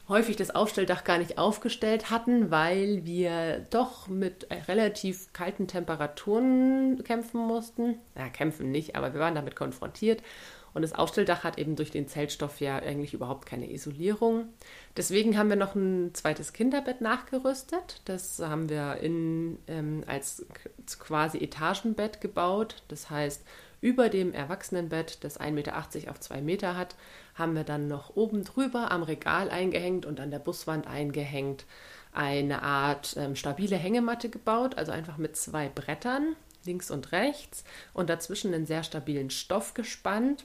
häufig 0.08 0.36
das 0.36 0.50
Aufstelldach 0.50 1.04
gar 1.04 1.18
nicht 1.18 1.38
aufgestellt 1.38 2.10
hatten, 2.10 2.50
weil 2.50 3.04
wir 3.04 3.66
doch 3.70 4.08
mit 4.08 4.48
relativ 4.66 5.32
kalten 5.32 5.68
Temperaturen 5.68 7.04
kämpfen 7.04 7.40
mussten. 7.40 7.98
Ja, 8.16 8.28
kämpfen 8.28 8.70
nicht, 8.70 8.96
aber 8.96 9.12
wir 9.12 9.20
waren 9.20 9.34
damit 9.34 9.54
konfrontiert. 9.54 10.22
Und 10.78 10.82
das 10.82 10.92
Aufstelldach 10.92 11.42
hat 11.42 11.58
eben 11.58 11.74
durch 11.74 11.90
den 11.90 12.06
Zeltstoff 12.06 12.60
ja 12.60 12.76
eigentlich 12.76 13.12
überhaupt 13.12 13.46
keine 13.46 13.68
Isolierung. 13.68 14.46
Deswegen 14.96 15.36
haben 15.36 15.48
wir 15.48 15.56
noch 15.56 15.74
ein 15.74 16.14
zweites 16.14 16.52
Kinderbett 16.52 17.00
nachgerüstet. 17.00 18.00
Das 18.04 18.38
haben 18.38 18.68
wir 18.68 18.98
in, 18.98 19.58
ähm, 19.66 20.04
als 20.06 20.46
quasi 21.00 21.38
Etagenbett 21.38 22.20
gebaut. 22.20 22.84
Das 22.86 23.10
heißt, 23.10 23.42
über 23.80 24.08
dem 24.08 24.32
Erwachsenenbett, 24.32 25.24
das 25.24 25.40
1,80 25.40 25.50
Meter 25.50 26.10
auf 26.12 26.20
2 26.20 26.42
Meter 26.42 26.76
hat, 26.76 26.94
haben 27.34 27.56
wir 27.56 27.64
dann 27.64 27.88
noch 27.88 28.14
oben 28.14 28.44
drüber 28.44 28.92
am 28.92 29.02
Regal 29.02 29.50
eingehängt 29.50 30.06
und 30.06 30.20
an 30.20 30.30
der 30.30 30.38
Buswand 30.38 30.86
eingehängt 30.86 31.64
eine 32.12 32.62
Art 32.62 33.16
ähm, 33.16 33.34
stabile 33.34 33.74
Hängematte 33.74 34.28
gebaut, 34.28 34.78
also 34.78 34.92
einfach 34.92 35.16
mit 35.16 35.36
zwei 35.36 35.68
Brettern, 35.68 36.36
links 36.64 36.92
und 36.92 37.10
rechts, 37.10 37.64
und 37.94 38.08
dazwischen 38.10 38.54
einen 38.54 38.66
sehr 38.66 38.84
stabilen 38.84 39.30
Stoff 39.30 39.74
gespannt. 39.74 40.44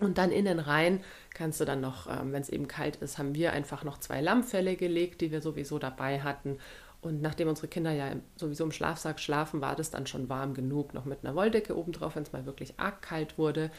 Und 0.00 0.18
dann 0.18 0.32
innen 0.32 0.58
rein 0.58 1.00
kannst 1.34 1.60
du 1.60 1.64
dann 1.64 1.80
noch, 1.80 2.06
ähm, 2.06 2.32
wenn 2.32 2.42
es 2.42 2.48
eben 2.48 2.68
kalt 2.68 2.96
ist, 2.96 3.18
haben 3.18 3.34
wir 3.34 3.52
einfach 3.52 3.84
noch 3.84 3.98
zwei 3.98 4.20
Lammfelle 4.20 4.76
gelegt, 4.76 5.20
die 5.20 5.30
wir 5.30 5.42
sowieso 5.42 5.78
dabei 5.78 6.20
hatten. 6.20 6.58
Und 7.02 7.22
nachdem 7.22 7.48
unsere 7.48 7.68
Kinder 7.68 7.92
ja 7.92 8.12
sowieso 8.36 8.64
im 8.64 8.72
Schlafsack 8.72 9.20
schlafen, 9.20 9.60
war 9.60 9.74
das 9.74 9.90
dann 9.90 10.06
schon 10.06 10.28
warm 10.28 10.54
genug, 10.54 10.92
noch 10.92 11.06
mit 11.06 11.24
einer 11.24 11.34
Wolldecke 11.34 11.76
obendrauf, 11.76 12.16
wenn 12.16 12.24
es 12.24 12.32
mal 12.32 12.46
wirklich 12.46 12.78
arg 12.78 13.00
kalt 13.00 13.38
wurde. 13.38 13.70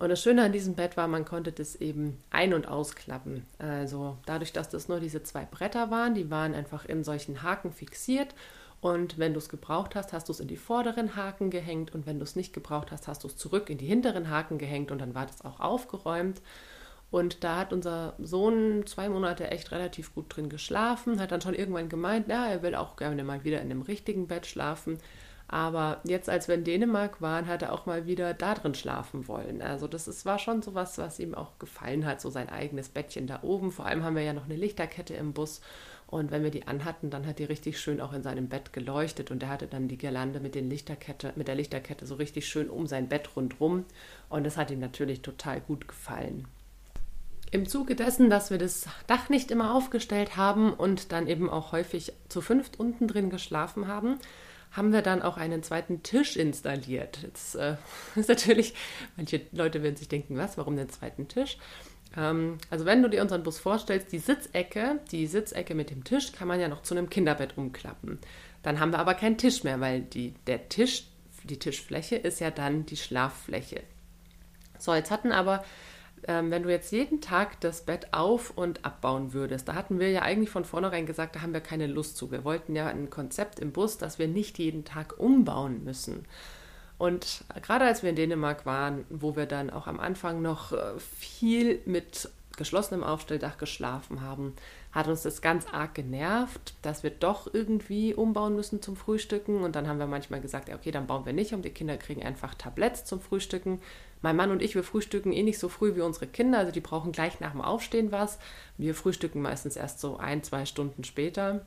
Und 0.00 0.08
das 0.08 0.20
Schöne 0.20 0.42
an 0.42 0.52
diesem 0.52 0.74
Bett 0.74 0.96
war, 0.96 1.06
man 1.06 1.24
konnte 1.24 1.52
das 1.52 1.76
eben 1.76 2.18
ein- 2.30 2.52
und 2.52 2.66
ausklappen. 2.66 3.46
Also 3.58 4.18
dadurch, 4.26 4.52
dass 4.52 4.68
das 4.68 4.88
nur 4.88 4.98
diese 4.98 5.22
zwei 5.22 5.44
Bretter 5.44 5.90
waren, 5.92 6.14
die 6.14 6.30
waren 6.30 6.52
einfach 6.52 6.84
in 6.84 7.04
solchen 7.04 7.42
Haken 7.42 7.72
fixiert. 7.72 8.34
Und 8.84 9.18
wenn 9.18 9.32
du 9.32 9.38
es 9.38 9.48
gebraucht 9.48 9.94
hast, 9.94 10.12
hast 10.12 10.28
du 10.28 10.32
es 10.34 10.40
in 10.40 10.46
die 10.46 10.58
vorderen 10.58 11.16
Haken 11.16 11.48
gehängt. 11.48 11.94
Und 11.94 12.04
wenn 12.04 12.18
du 12.18 12.22
es 12.22 12.36
nicht 12.36 12.52
gebraucht 12.52 12.92
hast, 12.92 13.08
hast 13.08 13.24
du 13.24 13.28
es 13.28 13.36
zurück 13.38 13.70
in 13.70 13.78
die 13.78 13.86
hinteren 13.86 14.28
Haken 14.28 14.58
gehängt. 14.58 14.90
Und 14.90 15.00
dann 15.00 15.14
war 15.14 15.24
das 15.24 15.42
auch 15.42 15.58
aufgeräumt. 15.58 16.42
Und 17.10 17.44
da 17.44 17.56
hat 17.56 17.72
unser 17.72 18.12
Sohn 18.18 18.84
zwei 18.86 19.08
Monate 19.08 19.50
echt 19.50 19.72
relativ 19.72 20.14
gut 20.14 20.36
drin 20.36 20.50
geschlafen, 20.50 21.18
hat 21.18 21.32
dann 21.32 21.40
schon 21.40 21.54
irgendwann 21.54 21.88
gemeint, 21.88 22.28
ja, 22.28 22.46
er 22.46 22.62
will 22.62 22.74
auch 22.74 22.96
gerne 22.96 23.24
mal 23.24 23.42
wieder 23.42 23.62
in 23.62 23.70
einem 23.70 23.80
richtigen 23.80 24.26
Bett 24.26 24.44
schlafen. 24.44 24.98
Aber 25.48 26.02
jetzt, 26.04 26.28
als 26.28 26.48
wir 26.48 26.54
in 26.54 26.64
Dänemark 26.64 27.22
waren, 27.22 27.46
hat 27.46 27.62
er 27.62 27.72
auch 27.72 27.86
mal 27.86 28.06
wieder 28.06 28.34
da 28.34 28.52
drin 28.52 28.74
schlafen 28.74 29.28
wollen. 29.28 29.62
Also 29.62 29.86
das 29.86 30.08
ist, 30.08 30.26
war 30.26 30.38
schon 30.38 30.60
so 30.60 30.74
was, 30.74 30.98
was 30.98 31.18
ihm 31.20 31.34
auch 31.34 31.58
gefallen 31.58 32.04
hat, 32.04 32.20
so 32.20 32.28
sein 32.28 32.50
eigenes 32.50 32.90
Bettchen 32.90 33.26
da 33.26 33.38
oben. 33.42 33.72
Vor 33.72 33.86
allem 33.86 34.04
haben 34.04 34.16
wir 34.16 34.22
ja 34.22 34.34
noch 34.34 34.44
eine 34.44 34.56
Lichterkette 34.56 35.14
im 35.14 35.32
Bus. 35.32 35.62
Und 36.14 36.30
wenn 36.30 36.44
wir 36.44 36.52
die 36.52 36.68
anhatten, 36.68 37.10
dann 37.10 37.26
hat 37.26 37.40
die 37.40 37.44
richtig 37.44 37.80
schön 37.80 38.00
auch 38.00 38.12
in 38.12 38.22
seinem 38.22 38.48
Bett 38.48 38.72
geleuchtet. 38.72 39.32
Und 39.32 39.42
er 39.42 39.48
hatte 39.48 39.66
dann 39.66 39.88
die 39.88 39.98
Girlande 39.98 40.38
mit, 40.38 40.54
den 40.54 40.70
Lichterkette, 40.70 41.32
mit 41.34 41.48
der 41.48 41.56
Lichterkette 41.56 42.06
so 42.06 42.14
richtig 42.14 42.46
schön 42.46 42.70
um 42.70 42.86
sein 42.86 43.08
Bett 43.08 43.30
rundrum. 43.34 43.84
Und 44.28 44.44
das 44.44 44.56
hat 44.56 44.70
ihm 44.70 44.78
natürlich 44.78 45.22
total 45.22 45.60
gut 45.60 45.88
gefallen. 45.88 46.46
Im 47.50 47.66
Zuge 47.66 47.96
dessen, 47.96 48.30
dass 48.30 48.52
wir 48.52 48.58
das 48.58 48.86
Dach 49.08 49.28
nicht 49.28 49.50
immer 49.50 49.74
aufgestellt 49.74 50.36
haben 50.36 50.72
und 50.72 51.10
dann 51.10 51.26
eben 51.26 51.50
auch 51.50 51.72
häufig 51.72 52.12
zu 52.28 52.40
fünft 52.40 52.78
unten 52.78 53.08
drin 53.08 53.28
geschlafen 53.28 53.88
haben, 53.88 54.20
haben 54.70 54.92
wir 54.92 55.02
dann 55.02 55.20
auch 55.20 55.36
einen 55.36 55.64
zweiten 55.64 56.04
Tisch 56.04 56.36
installiert. 56.36 57.18
Jetzt 57.24 57.56
äh, 57.56 57.74
ist 58.14 58.28
natürlich, 58.28 58.74
manche 59.16 59.40
Leute 59.50 59.82
werden 59.82 59.96
sich 59.96 60.08
denken, 60.08 60.36
was, 60.36 60.56
warum 60.58 60.76
den 60.76 60.90
zweiten 60.90 61.26
Tisch? 61.26 61.58
Ähm, 62.16 62.58
also 62.70 62.84
wenn 62.84 63.02
du 63.02 63.08
dir 63.08 63.22
unseren 63.22 63.42
Bus 63.42 63.58
vorstellst, 63.58 64.12
die 64.12 64.18
Sitzecke, 64.18 65.00
die 65.10 65.26
Sitzecke 65.26 65.74
mit 65.74 65.90
dem 65.90 66.04
Tisch 66.04 66.32
kann 66.32 66.48
man 66.48 66.60
ja 66.60 66.68
noch 66.68 66.82
zu 66.82 66.94
einem 66.94 67.10
Kinderbett 67.10 67.56
umklappen. 67.56 68.18
Dann 68.62 68.80
haben 68.80 68.92
wir 68.92 68.98
aber 68.98 69.14
keinen 69.14 69.38
Tisch 69.38 69.64
mehr, 69.64 69.80
weil 69.80 70.02
die, 70.02 70.34
der 70.46 70.68
Tisch, 70.68 71.04
die 71.44 71.58
Tischfläche 71.58 72.16
ist 72.16 72.40
ja 72.40 72.50
dann 72.50 72.86
die 72.86 72.96
Schlaffläche. 72.96 73.82
So, 74.78 74.94
jetzt 74.94 75.10
hatten 75.10 75.32
aber 75.32 75.64
ähm, 76.26 76.50
wenn 76.50 76.62
du 76.62 76.70
jetzt 76.70 76.92
jeden 76.92 77.20
Tag 77.20 77.60
das 77.60 77.82
Bett 77.84 78.08
auf 78.12 78.50
und 78.50 78.84
abbauen 78.84 79.32
würdest, 79.32 79.68
da 79.68 79.74
hatten 79.74 79.98
wir 79.98 80.10
ja 80.10 80.22
eigentlich 80.22 80.50
von 80.50 80.64
vornherein 80.64 81.06
gesagt, 81.06 81.36
da 81.36 81.42
haben 81.42 81.52
wir 81.52 81.60
keine 81.60 81.86
Lust 81.86 82.16
zu. 82.16 82.30
Wir 82.30 82.44
wollten 82.44 82.74
ja 82.74 82.86
ein 82.86 83.10
Konzept 83.10 83.60
im 83.60 83.72
Bus, 83.72 83.98
dass 83.98 84.18
wir 84.18 84.28
nicht 84.28 84.58
jeden 84.58 84.84
Tag 84.84 85.18
umbauen 85.18 85.84
müssen. 85.84 86.24
Und 86.98 87.44
gerade 87.62 87.84
als 87.84 88.02
wir 88.02 88.10
in 88.10 88.16
Dänemark 88.16 88.66
waren, 88.66 89.04
wo 89.10 89.36
wir 89.36 89.46
dann 89.46 89.70
auch 89.70 89.86
am 89.86 89.98
Anfang 89.98 90.42
noch 90.42 90.72
äh, 90.72 90.98
viel 90.98 91.80
mit 91.86 92.30
geschlossenem 92.56 93.02
Aufstelldach 93.02 93.58
geschlafen 93.58 94.20
haben, 94.20 94.54
hat 94.92 95.08
uns 95.08 95.22
das 95.22 95.42
ganz 95.42 95.66
arg 95.72 95.94
genervt, 95.94 96.74
dass 96.82 97.02
wir 97.02 97.10
doch 97.10 97.52
irgendwie 97.52 98.14
umbauen 98.14 98.54
müssen 98.54 98.80
zum 98.80 98.96
Frühstücken. 98.96 99.62
Und 99.64 99.74
dann 99.74 99.88
haben 99.88 99.98
wir 99.98 100.06
manchmal 100.06 100.40
gesagt, 100.40 100.68
okay, 100.72 100.92
dann 100.92 101.08
bauen 101.08 101.26
wir 101.26 101.32
nicht 101.32 101.52
um. 101.52 101.62
Die 101.62 101.70
Kinder 101.70 101.96
kriegen 101.96 102.22
einfach 102.22 102.54
Tabletts 102.54 103.04
zum 103.04 103.20
Frühstücken. 103.20 103.80
Mein 104.22 104.36
Mann 104.36 104.52
und 104.52 104.62
ich, 104.62 104.76
wir 104.76 104.84
frühstücken 104.84 105.32
eh 105.32 105.42
nicht 105.42 105.58
so 105.58 105.68
früh 105.68 105.96
wie 105.96 106.00
unsere 106.00 106.28
Kinder. 106.28 106.58
Also 106.58 106.70
die 106.70 106.80
brauchen 106.80 107.10
gleich 107.10 107.40
nach 107.40 107.52
dem 107.52 107.60
Aufstehen 107.60 108.12
was. 108.12 108.38
Wir 108.78 108.94
frühstücken 108.94 109.42
meistens 109.42 109.76
erst 109.76 110.00
so 110.00 110.16
ein, 110.16 110.44
zwei 110.44 110.64
Stunden 110.64 111.02
später. 111.02 111.66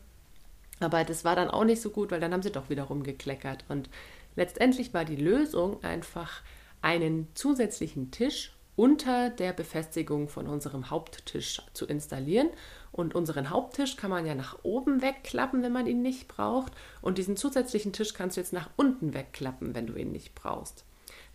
Aber 0.79 1.03
das 1.03 1.25
war 1.25 1.35
dann 1.35 1.49
auch 1.49 1.65
nicht 1.65 1.81
so 1.81 1.89
gut, 1.89 2.11
weil 2.11 2.19
dann 2.19 2.33
haben 2.33 2.43
sie 2.43 2.51
doch 2.51 2.69
wieder 2.69 2.83
rumgekleckert. 2.83 3.65
Und 3.67 3.89
letztendlich 4.37 4.93
war 4.93 5.03
die 5.03 5.17
Lösung 5.17 5.83
einfach 5.83 6.41
einen 6.81 7.27
zusätzlichen 7.33 8.11
Tisch 8.11 8.53
unter 8.77 9.31
der 9.31 9.53
Befestigung 9.53 10.29
von 10.29 10.47
unserem 10.47 10.89
Haupttisch 10.89 11.61
zu 11.73 11.85
installieren. 11.85 12.49
Und 12.91 13.15
unseren 13.15 13.49
Haupttisch 13.49 13.97
kann 13.97 14.11
man 14.11 14.25
ja 14.25 14.35
nach 14.35 14.59
oben 14.63 15.01
wegklappen, 15.01 15.63
wenn 15.63 15.73
man 15.73 15.87
ihn 15.87 16.01
nicht 16.01 16.27
braucht. 16.27 16.71
Und 17.01 17.17
diesen 17.17 17.35
zusätzlichen 17.35 17.91
Tisch 17.91 18.13
kannst 18.13 18.37
du 18.37 18.41
jetzt 18.41 18.53
nach 18.53 18.69
unten 18.77 19.13
wegklappen, 19.13 19.75
wenn 19.75 19.87
du 19.87 19.95
ihn 19.95 20.11
nicht 20.11 20.35
brauchst. 20.35 20.85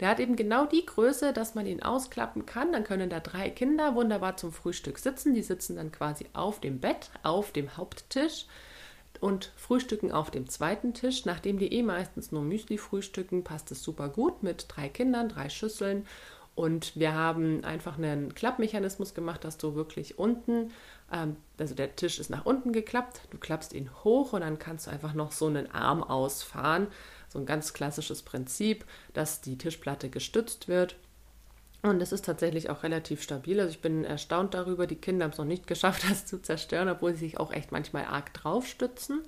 Der 0.00 0.08
hat 0.08 0.20
eben 0.20 0.36
genau 0.36 0.66
die 0.66 0.86
Größe, 0.86 1.32
dass 1.32 1.54
man 1.54 1.66
ihn 1.66 1.82
ausklappen 1.82 2.46
kann. 2.46 2.72
Dann 2.72 2.84
können 2.84 3.10
da 3.10 3.20
drei 3.20 3.50
Kinder 3.50 3.94
wunderbar 3.94 4.36
zum 4.36 4.52
Frühstück 4.52 4.98
sitzen. 4.98 5.34
Die 5.34 5.42
sitzen 5.42 5.76
dann 5.76 5.92
quasi 5.92 6.26
auf 6.32 6.60
dem 6.60 6.80
Bett, 6.80 7.10
auf 7.24 7.52
dem 7.52 7.76
Haupttisch 7.76 8.46
und 9.22 9.52
frühstücken 9.56 10.12
auf 10.12 10.30
dem 10.30 10.48
zweiten 10.48 10.94
Tisch. 10.94 11.24
Nachdem 11.24 11.58
die 11.58 11.72
eh 11.72 11.82
meistens 11.82 12.32
nur 12.32 12.42
Müsli 12.42 12.76
frühstücken, 12.76 13.44
passt 13.44 13.70
es 13.70 13.82
super 13.82 14.08
gut 14.08 14.42
mit 14.42 14.66
drei 14.68 14.88
Kindern, 14.88 15.28
drei 15.28 15.48
Schüsseln 15.48 16.06
und 16.54 16.96
wir 16.96 17.14
haben 17.14 17.64
einfach 17.64 17.96
einen 17.96 18.34
Klappmechanismus 18.34 19.14
gemacht, 19.14 19.44
dass 19.44 19.56
du 19.56 19.74
wirklich 19.74 20.18
unten, 20.18 20.70
ähm, 21.10 21.36
also 21.58 21.74
der 21.74 21.96
Tisch 21.96 22.18
ist 22.18 22.28
nach 22.28 22.44
unten 22.44 22.72
geklappt, 22.72 23.22
du 23.30 23.38
klappst 23.38 23.72
ihn 23.72 23.88
hoch 24.04 24.34
und 24.34 24.42
dann 24.42 24.58
kannst 24.58 24.86
du 24.86 24.90
einfach 24.90 25.14
noch 25.14 25.32
so 25.32 25.46
einen 25.46 25.70
Arm 25.70 26.02
ausfahren. 26.02 26.88
So 27.28 27.38
ein 27.38 27.46
ganz 27.46 27.72
klassisches 27.72 28.22
Prinzip, 28.22 28.84
dass 29.14 29.40
die 29.40 29.56
Tischplatte 29.56 30.10
gestützt 30.10 30.68
wird. 30.68 30.96
Und 31.82 32.00
es 32.00 32.12
ist 32.12 32.24
tatsächlich 32.24 32.70
auch 32.70 32.84
relativ 32.84 33.22
stabil. 33.22 33.58
Also 33.58 33.72
ich 33.72 33.80
bin 33.80 34.04
erstaunt 34.04 34.54
darüber, 34.54 34.86
die 34.86 34.96
Kinder 34.96 35.24
haben 35.24 35.32
es 35.32 35.38
noch 35.38 35.44
nicht 35.44 35.66
geschafft, 35.66 36.04
das 36.08 36.26
zu 36.26 36.40
zerstören, 36.40 36.88
obwohl 36.88 37.14
sie 37.14 37.26
sich 37.26 37.40
auch 37.40 37.52
echt 37.52 37.72
manchmal 37.72 38.04
arg 38.04 38.32
drauf 38.34 38.66
stützen. 38.66 39.22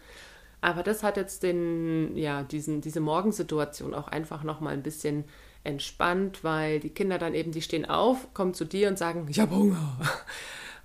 Aber 0.61 0.82
das 0.82 1.02
hat 1.02 1.16
jetzt 1.16 1.42
den, 1.42 2.16
ja, 2.16 2.42
diesen, 2.42 2.80
diese 2.80 3.00
Morgensituation 3.00 3.92
auch 3.92 4.08
einfach 4.08 4.44
nochmal 4.44 4.73
ein 4.73 4.82
bisschen 4.82 5.25
entspannt, 5.64 6.44
weil 6.44 6.80
die 6.80 6.90
Kinder 6.90 7.18
dann 7.18 7.34
eben, 7.34 7.52
die 7.52 7.61
stehen 7.61 7.84
auf, 7.84 8.32
kommen 8.32 8.54
zu 8.54 8.64
dir 8.64 8.88
und 8.88 8.99
sagen, 8.99 9.26
ich 9.28 9.40
habe 9.40 9.54
Hunger. 9.54 9.99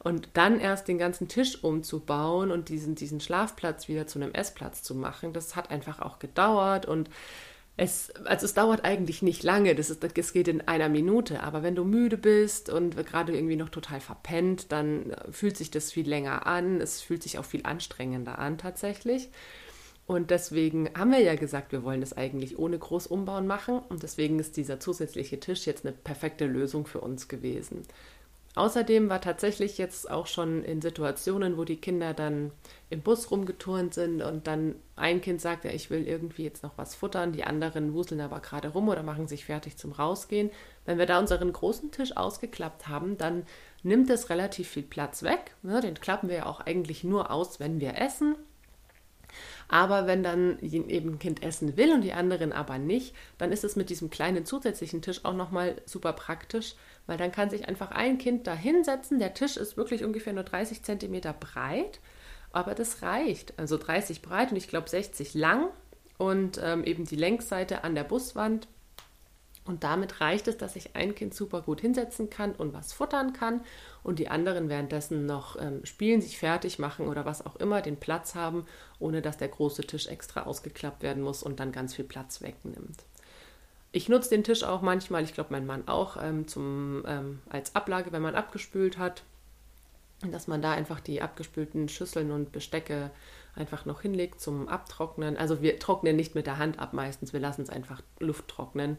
Und 0.02 0.30
dann 0.34 0.62
erst 0.62 0.88
den 0.88 0.98
ganzen 0.98 1.28
Tisch 1.28 1.62
umzubauen 1.62 2.52
und 2.52 2.70
diesen, 2.70 2.96
diesen 2.96 3.20
Schlafplatz 3.20 3.90
wieder 3.90 4.08
zu 4.08 4.18
einem 4.18 4.34
Essplatz 4.34 4.82
zu 4.82 4.96
machen, 4.96 5.34
das 5.34 5.58
hat 5.58 5.72
einfach 5.72 6.00
auch 6.00 6.20
gedauert 6.20 6.86
und 6.86 7.10
es, 7.80 8.12
also 8.26 8.46
es 8.46 8.54
dauert 8.54 8.84
eigentlich 8.84 9.22
nicht 9.22 9.42
lange, 9.42 9.74
das, 9.74 9.90
ist, 9.90 10.04
das 10.04 10.34
geht 10.34 10.50
in 10.50 10.68
einer 10.68 10.90
Minute, 10.90 11.42
aber 11.44 11.64
wenn 11.64 11.76
du 11.76 11.86
müde 11.86 12.18
bist 12.18 12.70
und 12.70 12.98
gerade 13.06 13.34
irgendwie 13.34 13.56
noch 13.56 13.70
total 13.70 14.02
verpennt, 14.02 14.72
dann 14.74 15.16
fühlt 15.32 15.56
sich 15.56 15.72
das 15.72 15.92
viel 15.92 16.08
länger 16.08 16.46
an, 16.46 16.82
es 16.82 17.02
fühlt 17.02 17.24
sich 17.24 17.40
auch 17.40 17.46
viel 17.46 17.62
anstrengender 17.64 18.38
an 18.38 18.58
tatsächlich. 18.58 19.30
Und 20.08 20.32
deswegen 20.32 20.90
haben 20.98 21.12
wir 21.12 21.22
ja 21.22 21.36
gesagt, 21.36 21.72
wir 21.72 21.84
wollen 21.84 22.02
das 22.02 22.18
eigentlich 22.18 22.58
ohne 22.58 22.80
Großumbauen 22.80 23.46
machen. 23.46 23.80
Und 23.90 24.02
deswegen 24.02 24.40
ist 24.40 24.58
dieser 24.58 24.80
zusätzliche 24.80 25.40
Tisch 25.40 25.68
jetzt 25.68 25.86
eine 25.86 25.96
perfekte 25.96 26.48
Lösung 26.48 26.88
für 26.88 27.00
uns 27.00 27.28
gewesen. 27.28 27.84
Außerdem 28.56 29.10
war 29.10 29.22
tatsächlich 29.22 29.78
jetzt 29.78 30.10
auch 30.10 30.26
schon 30.26 30.64
in 30.64 30.82
Situationen, 30.82 31.56
wo 31.58 31.66
die 31.66 31.80
Kinder 31.80 32.14
dann 32.14 32.52
im 32.90 33.02
Bus 33.02 33.30
rumgeturnt 33.30 33.94
sind 33.94 34.22
und 34.22 34.48
dann 34.48 34.76
ein 34.96 35.22
Kind 35.22 35.40
sagt, 35.40 35.66
ja, 35.66 35.72
ich 35.72 35.92
will 35.92 36.08
irgendwie 36.08 36.44
jetzt 36.44 36.64
noch 36.64 36.78
was 36.78 36.96
futtern, 36.96 37.32
die 37.32 37.44
anderen 37.44 37.94
wuseln 37.94 38.22
aber 38.22 38.40
gerade 38.40 38.70
rum 38.70 38.90
oder 38.90 39.04
machen 39.04 39.28
sich 39.28 39.46
fertig 39.46 39.78
zum 39.78 39.92
Rausgehen. 39.92 40.50
Wenn 40.86 40.98
wir 40.98 41.06
da 41.06 41.20
unseren 41.20 41.54
großen 41.54 41.92
Tisch 41.92 42.18
ausgeklappt 42.18 42.88
haben, 42.88 43.18
dann 43.18 43.44
nimmt 43.84 44.10
es 44.10 44.30
relativ 44.30 44.68
viel 44.68 44.84
Platz 44.84 45.22
weg. 45.24 45.56
Den 45.64 45.94
klappen 45.94 46.28
wir 46.28 46.38
ja 46.38 46.46
auch 46.48 46.60
eigentlich 46.60 47.04
nur 47.04 47.32
aus, 47.32 47.60
wenn 47.60 47.80
wir 47.80 47.98
essen 47.98 48.36
Aber 49.68 50.08
wenn 50.08 50.24
dann 50.24 50.58
eben 50.60 51.14
ein 51.14 51.20
Kind 51.20 51.44
essen 51.44 51.78
will 51.78 51.94
und 51.94 52.02
die 52.02 52.14
anderen 52.14 52.52
aber 52.52 52.80
nicht, 52.80 53.16
dann 53.38 53.52
ist 53.52 53.64
es 53.64 53.76
mit 53.76 53.90
diesem 53.90 54.10
kleinen 54.10 54.46
zusätzlichen 54.46 55.02
Tisch 55.02 55.24
auch 55.24 55.36
nochmal 55.36 55.76
super 55.86 56.14
praktisch, 56.14 56.76
weil 57.10 57.18
dann 57.18 57.32
kann 57.32 57.50
sich 57.50 57.68
einfach 57.68 57.90
ein 57.90 58.20
Kind 58.20 58.46
da 58.46 58.54
hinsetzen. 58.54 59.18
Der 59.18 59.34
Tisch 59.34 59.58
ist 59.58 59.78
wirklich 59.78 60.04
ungefähr 60.04 60.32
nur 60.32 60.44
30 60.44 60.84
Zentimeter 60.84 61.34
breit, 61.34 62.00
aber 62.52 62.76
das 62.76 63.02
reicht. 63.02 63.58
Also 63.58 63.80
30 63.80 64.22
breit 64.22 64.52
und 64.52 64.58
ich 64.58 64.68
glaube 64.68 64.88
60 64.88 65.34
lang 65.34 65.70
und 66.20 66.62
ähm, 66.64 66.84
eben 66.84 67.06
die 67.06 67.16
Längsseite 67.16 67.84
an 67.84 67.96
der 67.96 68.04
Buswand 68.04 68.68
und 69.66 69.84
damit 69.84 70.22
reicht 70.22 70.48
es, 70.48 70.58
dass 70.58 70.74
sich 70.74 70.96
ein 70.96 71.16
Kind 71.16 71.34
super 71.34 71.64
gut 71.64 71.82
hinsetzen 71.82 72.30
kann 72.30 72.52
und 72.52 72.74
was 72.74 72.94
futtern 72.94 73.34
kann 73.34 73.62
und 74.04 74.20
die 74.20 74.30
anderen 74.30 74.70
währenddessen 74.70 75.26
noch 75.26 75.60
ähm, 75.60 75.84
spielen, 75.86 76.22
sich 76.22 76.38
fertig 76.38 76.78
machen 76.78 77.08
oder 77.08 77.26
was 77.26 77.44
auch 77.44 77.56
immer, 77.56 77.82
den 77.82 77.98
Platz 77.98 78.36
haben, 78.36 78.68
ohne 79.00 79.24
dass 79.24 79.38
der 79.38 79.48
große 79.48 79.82
Tisch 79.82 80.06
extra 80.06 80.44
ausgeklappt 80.44 81.02
werden 81.02 81.24
muss 81.24 81.42
und 81.42 81.60
dann 81.60 81.72
ganz 81.72 81.96
viel 81.96 82.06
Platz 82.06 82.44
wegnimmt. 82.44 83.04
Ich 83.92 84.08
nutze 84.08 84.30
den 84.30 84.44
Tisch 84.44 84.64
auch 84.64 84.82
manchmal, 84.82 85.24
ich 85.24 85.34
glaube 85.34 85.52
mein 85.52 85.66
Mann 85.66 85.88
auch, 85.88 86.18
ähm, 86.22 86.48
zum, 86.48 87.04
ähm, 87.08 87.42
als 87.50 87.76
Ablage, 87.76 88.12
wenn 88.12 88.22
man 88.22 88.36
abgespült 88.36 88.98
hat, 88.98 89.24
dass 90.22 90.48
man 90.48 90.62
da 90.62 90.72
einfach 90.72 91.00
die 91.00 91.22
abgespülten 91.22 91.90
Schüsseln 91.90 92.32
und 92.32 92.52
Bestecke 92.52 93.10
einfach 93.56 93.86
noch 93.86 94.02
hinlegt 94.02 94.42
zum 94.42 94.68
Abtrocknen. 94.68 95.38
Also 95.38 95.62
wir 95.62 95.80
trocknen 95.80 96.16
nicht 96.16 96.36
mit 96.36 96.46
der 96.46 96.58
Hand 96.58 96.78
ab 96.78 96.94
meistens, 96.94 97.34
wir 97.34 97.40
lassen 97.40 97.64
es 97.64 97.70
einfach 97.70 98.02
Luft 98.20 98.48
trocknen 98.48 98.98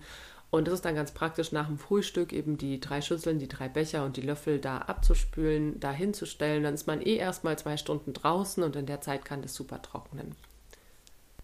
und 0.51 0.67
das 0.67 0.75
ist 0.75 0.85
dann 0.85 0.97
ganz 0.97 1.13
praktisch, 1.13 1.53
nach 1.53 1.69
dem 1.69 1.79
Frühstück 1.79 2.33
eben 2.33 2.59
die 2.59 2.81
drei 2.81 3.01
Schüsseln, 3.01 3.39
die 3.39 3.49
drei 3.49 3.69
Becher 3.69 4.05
und 4.05 4.17
die 4.17 4.23
Löffel 4.23 4.59
da 4.59 4.79
abzuspülen, 4.79 5.79
da 5.79 5.93
hinzustellen. 5.93 6.65
Dann 6.65 6.75
ist 6.75 6.89
man 6.89 7.01
eh 7.01 7.17
erstmal 7.17 7.57
zwei 7.57 7.77
Stunden 7.77 8.13
draußen 8.13 8.63
und 8.65 8.75
in 8.75 8.87
der 8.87 9.01
Zeit 9.01 9.25
kann 9.25 9.43
das 9.43 9.55
super 9.55 9.81
trocknen. 9.81 10.35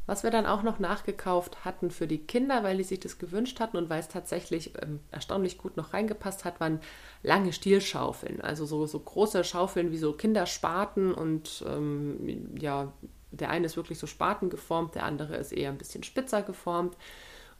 Was 0.06 0.22
wir 0.22 0.30
dann 0.30 0.46
auch 0.46 0.62
noch 0.62 0.78
nachgekauft 0.78 1.64
hatten 1.64 1.90
für 1.90 2.06
die 2.06 2.18
Kinder, 2.18 2.62
weil 2.62 2.76
die 2.76 2.84
sich 2.84 3.00
das 3.00 3.18
gewünscht 3.18 3.58
hatten 3.58 3.76
und 3.76 3.90
weil 3.90 4.00
es 4.00 4.08
tatsächlich 4.08 4.72
ähm, 4.80 5.00
erstaunlich 5.10 5.58
gut 5.58 5.76
noch 5.76 5.92
reingepasst 5.92 6.44
hat, 6.44 6.60
waren 6.60 6.80
lange 7.22 7.52
Stielschaufeln. 7.52 8.40
Also 8.40 8.66
so, 8.66 8.86
so 8.86 9.00
große 9.00 9.42
Schaufeln 9.42 9.90
wie 9.90 9.98
so 9.98 10.12
Kinderspaten 10.12 11.12
und 11.12 11.64
ähm, 11.66 12.56
ja, 12.58 12.92
der 13.32 13.50
eine 13.50 13.66
ist 13.66 13.76
wirklich 13.76 13.98
so 13.98 14.06
Spaten 14.06 14.48
geformt, 14.48 14.94
der 14.94 15.04
andere 15.04 15.36
ist 15.36 15.52
eher 15.52 15.70
ein 15.70 15.78
bisschen 15.78 16.04
spitzer 16.04 16.42
geformt. 16.42 16.96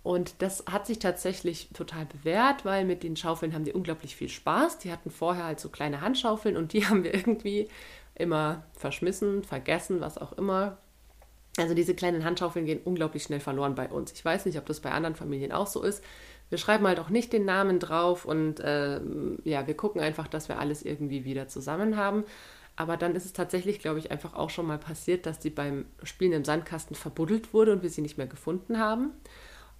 Und 0.07 0.41
das 0.41 0.65
hat 0.71 0.87
sich 0.87 1.01
tatsächlich 1.01 1.71
total 1.75 2.07
bewährt, 2.07 2.65
weil 2.65 2.85
mit 2.85 3.03
den 3.03 3.17
Schaufeln 3.17 3.53
haben 3.53 3.65
die 3.65 3.73
unglaublich 3.73 4.15
viel 4.15 4.29
Spaß. 4.29 4.79
Die 4.79 4.93
hatten 4.93 5.11
vorher 5.11 5.47
halt 5.47 5.59
so 5.59 5.69
kleine 5.69 6.01
Handschaufeln 6.01 6.57
und 6.57 6.73
die 6.73 6.87
haben 6.89 7.03
wir 7.03 7.13
irgendwie 7.13 7.69
immer 8.15 8.63
verschmissen, 8.73 9.43
vergessen, 9.43 10.01
was 10.01 10.17
auch 10.17 10.33
immer. 10.35 10.79
Also 11.59 11.75
diese 11.75 11.95
kleinen 11.95 12.25
Handschaufeln 12.25 12.67
gehen 12.67 12.81
unglaublich 12.85 13.23
schnell 13.23 13.41
verloren 13.41 13.75
bei 13.75 13.89
uns. 13.89 14.13
Ich 14.13 14.25
weiß 14.25 14.45
nicht, 14.47 14.59
ob 14.59 14.67
das 14.67 14.81
bei 14.81 14.91
anderen 14.91 15.17
Familien 15.17 15.53
auch 15.53 15.67
so 15.67 15.83
ist. 15.83 16.05
Wir 16.51 16.59
schreiben 16.59 16.87
halt 16.87 17.01
auch 17.01 17.09
nicht 17.09 17.33
den 17.33 17.45
Namen 17.45 17.81
drauf 17.81 18.25
und 18.25 18.61
äh, 18.61 19.01
ja, 19.45 19.67
wir 19.67 19.75
gucken 19.75 20.01
einfach, 20.01 20.29
dass 20.29 20.49
wir 20.49 20.59
alles 20.59 20.83
irgendwie 20.83 21.25
wieder 21.25 21.49
zusammen 21.49 21.97
haben. 21.97 22.25
Aber 22.77 22.99
dann 22.99 23.15
ist 23.17 23.25
es 23.25 23.33
tatsächlich, 23.33 23.79
glaube 23.79 23.99
ich, 23.99 24.11
einfach 24.11 24.35
auch 24.35 24.51
schon 24.51 24.67
mal 24.67 24.79
passiert, 24.79 25.25
dass 25.25 25.39
die 25.39 25.51
beim 25.51 25.87
Spielen 26.03 26.33
im 26.33 26.45
Sandkasten 26.45 26.95
verbuddelt 26.95 27.55
wurde 27.55 27.73
und 27.73 27.83
wir 27.83 27.91
sie 27.91 28.03
nicht 28.03 28.19
mehr 28.19 28.27
gefunden 28.27 28.79
haben. 28.79 29.13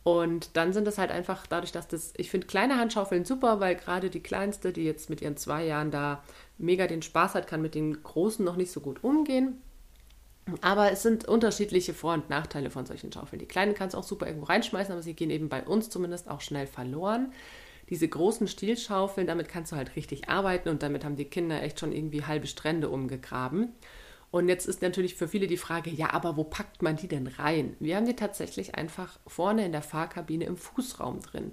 Und 0.03 0.57
dann 0.57 0.73
sind 0.73 0.89
es 0.89 0.99
halt 0.99 1.11
einfach 1.11 1.47
dadurch, 1.47 1.73
dass 1.73 1.89
das, 1.89 2.15
ich 2.17 2.31
finde 2.31 2.47
kleine 2.47 2.79
Handschaufeln 2.79 3.25
super, 3.25 3.61
weil 3.61 3.75
gerade 3.75 4.09
die 4.09 4.23
kleinste, 4.23 4.73
die 4.73 4.85
jetzt 4.85 5.11
mit 5.11 5.21
ihren 5.21 5.37
zwei 5.37 5.67
Jahren 5.67 5.91
da 5.91 6.23
mega 6.59 6.87
den 6.87 7.03
Spaß 7.03 7.35
hat, 7.35 7.47
kann 7.47 7.61
mit 7.61 7.75
den 7.75 8.03
großen 8.03 8.45
noch 8.45 8.57
nicht 8.57 8.71
so 8.71 8.81
gut 8.81 9.05
umgehen. 9.05 9.61
Aber 10.61 10.93
es 10.93 11.03
sind 11.03 11.27
unterschiedliche 11.27 11.93
Vor- 11.93 12.15
und 12.15 12.31
Nachteile 12.31 12.71
von 12.71 12.87
solchen 12.87 13.13
Schaufeln. 13.13 13.41
Die 13.41 13.47
kleinen 13.47 13.75
kannst 13.75 13.95
du 13.95 13.99
auch 13.99 14.05
super 14.05 14.27
irgendwo 14.27 14.47
reinschmeißen, 14.47 14.93
aber 14.93 15.03
sie 15.03 15.15
gehen 15.15 15.31
eben 15.31 15.49
bei 15.49 15.65
uns 15.65 15.91
zumindest 15.91 16.29
auch 16.29 16.41
schnell 16.41 16.67
verloren. 16.67 17.33
Diese 17.91 18.09
großen 18.09 18.49
Stielschaufeln, 18.49 19.27
damit 19.27 19.49
kannst 19.49 19.73
du 19.73 19.77
halt 19.77 19.97
richtig 19.97 20.29
arbeiten 20.29 20.69
und 20.69 20.83
damit 20.83 21.05
haben 21.05 21.17
die 21.17 21.25
Kinder 21.25 21.63
echt 21.63 21.81
schon 21.81 21.93
irgendwie 21.93 22.25
halbe 22.25 22.47
Strände 22.47 22.89
umgegraben. 22.89 23.73
Und 24.31 24.49
jetzt 24.49 24.67
ist 24.67 24.83
natürlich 24.83 25.15
für 25.15 25.29
viele 25.29 25.47
die 25.47 25.57
Frage, 25.57 25.91
ja, 25.91 26.13
aber 26.13 26.37
wo 26.37 26.45
packt 26.45 26.83
man 26.83 26.97
die 26.97 27.09
denn 27.09 27.27
rein? 27.27 27.77
Wir 27.79 27.97
haben 27.97 28.07
die 28.07 28.17
tatsächlich 28.17 28.75
einfach 28.75 29.19
vorne 29.27 29.65
in 29.65 29.73
der 29.73 29.83
Fahrkabine 29.83 30.45
im 30.45 30.57
Fußraum 30.57 31.23
drin. 31.23 31.53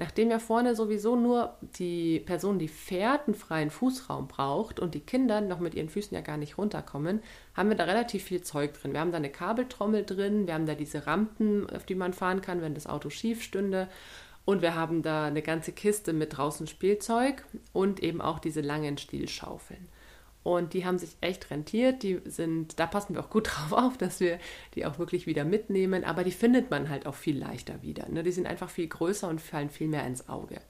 Nachdem 0.00 0.30
ja 0.30 0.38
vorne 0.38 0.74
sowieso 0.74 1.14
nur 1.14 1.58
die 1.78 2.20
Person, 2.20 2.58
die 2.58 2.68
fährt, 2.68 3.26
einen 3.26 3.34
freien 3.34 3.68
Fußraum 3.68 4.28
braucht 4.28 4.80
und 4.80 4.94
die 4.94 5.00
Kinder 5.00 5.42
noch 5.42 5.60
mit 5.60 5.74
ihren 5.74 5.90
Füßen 5.90 6.14
ja 6.14 6.22
gar 6.22 6.38
nicht 6.38 6.56
runterkommen, 6.56 7.20
haben 7.52 7.68
wir 7.68 7.76
da 7.76 7.84
relativ 7.84 8.24
viel 8.24 8.40
Zeug 8.40 8.72
drin. 8.72 8.94
Wir 8.94 9.00
haben 9.00 9.10
da 9.12 9.18
eine 9.18 9.28
Kabeltrommel 9.28 10.06
drin, 10.06 10.46
wir 10.46 10.54
haben 10.54 10.64
da 10.64 10.74
diese 10.74 11.06
Rampen, 11.06 11.68
auf 11.68 11.84
die 11.84 11.96
man 11.96 12.14
fahren 12.14 12.40
kann, 12.40 12.62
wenn 12.62 12.72
das 12.72 12.86
Auto 12.86 13.10
schief 13.10 13.42
stünde. 13.42 13.88
Und 14.46 14.62
wir 14.62 14.74
haben 14.74 15.02
da 15.02 15.26
eine 15.26 15.42
ganze 15.42 15.72
Kiste 15.72 16.14
mit 16.14 16.34
draußen 16.34 16.66
Spielzeug 16.66 17.44
und 17.74 18.02
eben 18.02 18.22
auch 18.22 18.38
diese 18.38 18.62
langen 18.62 18.96
Stielschaufeln. 18.96 19.86
Und 20.42 20.72
die 20.72 20.86
haben 20.86 20.98
sich 20.98 21.16
echt 21.20 21.50
rentiert. 21.50 22.02
Die 22.02 22.20
sind, 22.24 22.78
da 22.78 22.86
passen 22.86 23.14
wir 23.14 23.20
auch 23.20 23.30
gut 23.30 23.48
drauf 23.50 23.72
auf, 23.72 23.98
dass 23.98 24.20
wir 24.20 24.38
die 24.74 24.86
auch 24.86 24.98
wirklich 24.98 25.26
wieder 25.26 25.44
mitnehmen. 25.44 26.04
Aber 26.04 26.24
die 26.24 26.32
findet 26.32 26.70
man 26.70 26.88
halt 26.88 27.06
auch 27.06 27.14
viel 27.14 27.38
leichter 27.38 27.82
wieder. 27.82 28.08
Ne? 28.08 28.22
Die 28.22 28.32
sind 28.32 28.46
einfach 28.46 28.70
viel 28.70 28.88
größer 28.88 29.28
und 29.28 29.40
fallen 29.40 29.70
viel 29.70 29.88
mehr 29.88 30.06
ins 30.06 30.28
Auge. 30.28 30.60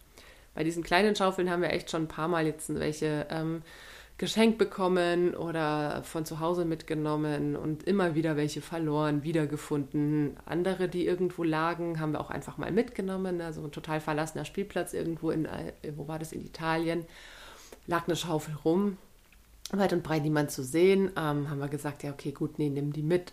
Bei 0.55 0.65
diesen 0.65 0.83
kleinen 0.83 1.15
Schaufeln 1.15 1.49
haben 1.49 1.63
wir 1.63 1.71
echt 1.71 1.91
schon 1.91 2.05
ein 2.05 2.09
paar 2.09 2.27
Mal 2.27 2.45
jetzt 2.45 2.75
welche 2.75 3.27
ähm, 3.31 3.63
geschenkt 4.19 4.59
bekommen 4.59 5.35
oder 5.35 6.03
von 6.03 6.27
zu 6.27 6.41
Hause 6.41 6.65
mitgenommen 6.65 7.55
und 7.55 7.85
immer 7.85 8.17
wieder 8.17 8.37
welche 8.37 8.61
verloren, 8.61 9.23
wiedergefunden. 9.23 10.37
Andere, 10.45 10.89
die 10.89 11.07
irgendwo 11.07 11.45
lagen, 11.45 12.01
haben 12.01 12.13
wir 12.13 12.21
auch 12.21 12.31
einfach 12.31 12.59
mal 12.59 12.73
mitgenommen. 12.73 13.41
Also 13.41 13.63
ein 13.63 13.71
total 13.71 14.01
verlassener 14.01 14.45
Spielplatz 14.45 14.93
irgendwo 14.93 15.31
in, 15.31 15.47
äh, 15.47 15.73
wo 15.95 16.09
war 16.09 16.19
das, 16.19 16.33
in 16.33 16.45
Italien, 16.45 17.07
lag 17.87 18.09
eine 18.09 18.17
Schaufel 18.17 18.57
rum 18.65 18.99
weit 19.79 19.93
und 19.93 20.03
breit 20.03 20.23
niemand 20.23 20.51
zu 20.51 20.63
sehen, 20.65 21.11
ähm, 21.17 21.51
haben 21.51 21.61
wir 21.61 21.69
gesagt, 21.69 22.03
ja, 22.03 22.13
okay, 22.13 22.33
gut, 22.33 22.59
nee, 22.59 22.69
nimm 22.69 22.93
die 22.93 23.03
mit. 23.03 23.33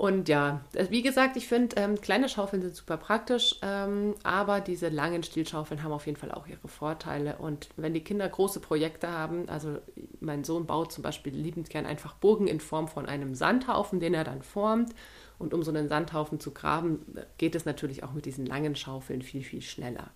Und 0.00 0.30
ja, 0.30 0.62
wie 0.88 1.02
gesagt, 1.02 1.36
ich 1.36 1.46
finde, 1.46 1.76
ähm, 1.76 2.00
kleine 2.00 2.30
Schaufeln 2.30 2.62
sind 2.62 2.74
super 2.74 2.96
praktisch, 2.96 3.56
ähm, 3.60 4.14
aber 4.22 4.60
diese 4.62 4.88
langen 4.88 5.22
Stielschaufeln 5.22 5.82
haben 5.82 5.92
auf 5.92 6.06
jeden 6.06 6.16
Fall 6.16 6.32
auch 6.32 6.46
ihre 6.46 6.68
Vorteile. 6.68 7.36
Und 7.36 7.68
wenn 7.76 7.92
die 7.92 8.02
Kinder 8.02 8.26
große 8.26 8.60
Projekte 8.60 9.10
haben, 9.10 9.46
also 9.50 9.76
mein 10.20 10.42
Sohn 10.42 10.64
baut 10.64 10.90
zum 10.90 11.02
Beispiel 11.02 11.34
liebend 11.34 11.68
gern 11.68 11.84
einfach 11.84 12.14
Burgen 12.14 12.46
in 12.46 12.60
Form 12.60 12.88
von 12.88 13.04
einem 13.04 13.34
Sandhaufen, 13.34 14.00
den 14.00 14.14
er 14.14 14.24
dann 14.24 14.42
formt. 14.42 14.94
Und 15.38 15.52
um 15.52 15.62
so 15.62 15.70
einen 15.70 15.90
Sandhaufen 15.90 16.40
zu 16.40 16.52
graben, 16.52 17.04
geht 17.36 17.54
es 17.54 17.66
natürlich 17.66 18.02
auch 18.02 18.12
mit 18.12 18.24
diesen 18.24 18.46
langen 18.46 18.76
Schaufeln 18.76 19.20
viel, 19.20 19.42
viel 19.42 19.60
schneller. 19.60 20.10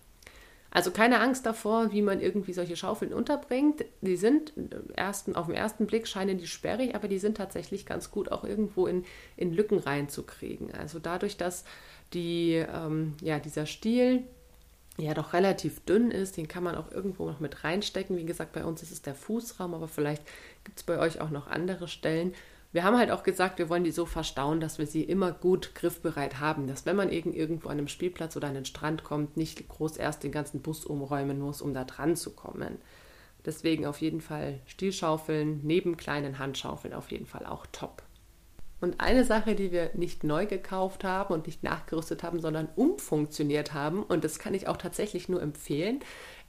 Also 0.75 0.91
keine 0.91 1.21
Angst 1.21 1.45
davor, 1.45 1.93
wie 1.93 2.01
man 2.01 2.19
irgendwie 2.19 2.51
solche 2.51 2.75
Schaufeln 2.75 3.13
unterbringt. 3.13 3.85
Die 4.01 4.17
sind 4.17 4.51
ersten, 4.93 5.33
auf 5.33 5.45
den 5.45 5.55
ersten 5.55 5.87
Blick 5.87 6.05
scheinen 6.05 6.37
die 6.37 6.47
sperrig, 6.47 6.95
aber 6.95 7.07
die 7.07 7.17
sind 7.17 7.37
tatsächlich 7.37 7.85
ganz 7.85 8.11
gut 8.11 8.29
auch 8.29 8.43
irgendwo 8.43 8.85
in, 8.85 9.05
in 9.37 9.53
Lücken 9.53 9.79
reinzukriegen. 9.79 10.73
Also 10.73 10.99
dadurch, 10.99 11.37
dass 11.37 11.63
die, 12.13 12.55
ähm, 12.55 13.13
ja, 13.21 13.39
dieser 13.39 13.67
Stiel 13.67 14.23
ja 14.97 15.13
doch 15.13 15.31
relativ 15.31 15.79
dünn 15.85 16.11
ist, 16.11 16.35
den 16.35 16.49
kann 16.49 16.65
man 16.65 16.75
auch 16.75 16.91
irgendwo 16.91 17.25
noch 17.25 17.39
mit 17.39 17.63
reinstecken. 17.63 18.17
Wie 18.17 18.25
gesagt, 18.25 18.51
bei 18.51 18.65
uns 18.65 18.83
ist 18.83 18.91
es 18.91 19.01
der 19.01 19.15
Fußraum, 19.15 19.73
aber 19.73 19.87
vielleicht 19.87 20.23
gibt 20.65 20.79
es 20.79 20.83
bei 20.83 20.99
euch 20.99 21.21
auch 21.21 21.29
noch 21.29 21.47
andere 21.47 21.87
Stellen. 21.87 22.33
Wir 22.75 22.83
haben 22.83 22.97
halt 22.97 23.09
auch 23.09 23.23
gesagt, 23.23 23.57
wir 23.57 23.69
wollen 23.69 23.85
die 23.85 23.91
so 23.91 24.05
verstauen, 24.05 24.59
dass 24.59 24.79
wir 24.79 24.85
sie 24.85 25.01
immer 25.01 25.31
gut 25.31 25.75
griffbereit 25.75 26.41
haben. 26.41 26.67
Dass 26.67 26.85
wenn 26.85 26.97
man 26.97 27.09
irgendwo 27.09 27.69
an 27.69 27.77
einem 27.77 27.87
Spielplatz 27.87 28.35
oder 28.35 28.49
an 28.49 28.53
den 28.53 28.65
Strand 28.65 29.05
kommt, 29.05 29.37
nicht 29.37 29.65
groß 29.69 29.95
erst 29.95 30.25
den 30.25 30.33
ganzen 30.33 30.61
Bus 30.61 30.83
umräumen 30.83 31.39
muss, 31.39 31.61
um 31.61 31.73
da 31.73 31.85
dran 31.85 32.17
zu 32.17 32.31
kommen. 32.31 32.79
Deswegen 33.45 33.85
auf 33.85 34.01
jeden 34.01 34.19
Fall 34.19 34.59
Stielschaufeln 34.65 35.61
neben 35.63 35.95
kleinen 35.95 36.37
Handschaufeln 36.37 36.93
auf 36.93 37.11
jeden 37.11 37.27
Fall 37.27 37.45
auch 37.45 37.65
top. 37.71 38.03
Und 38.81 38.99
eine 38.99 39.23
Sache, 39.23 39.55
die 39.55 39.71
wir 39.71 39.91
nicht 39.93 40.25
neu 40.25 40.45
gekauft 40.45 41.05
haben 41.05 41.33
und 41.33 41.47
nicht 41.47 41.63
nachgerüstet 41.63 42.23
haben, 42.23 42.41
sondern 42.41 42.67
umfunktioniert 42.75 43.73
haben, 43.73 44.03
und 44.03 44.25
das 44.25 44.37
kann 44.37 44.53
ich 44.53 44.67
auch 44.67 44.75
tatsächlich 44.75 45.29
nur 45.29 45.41
empfehlen, 45.41 46.01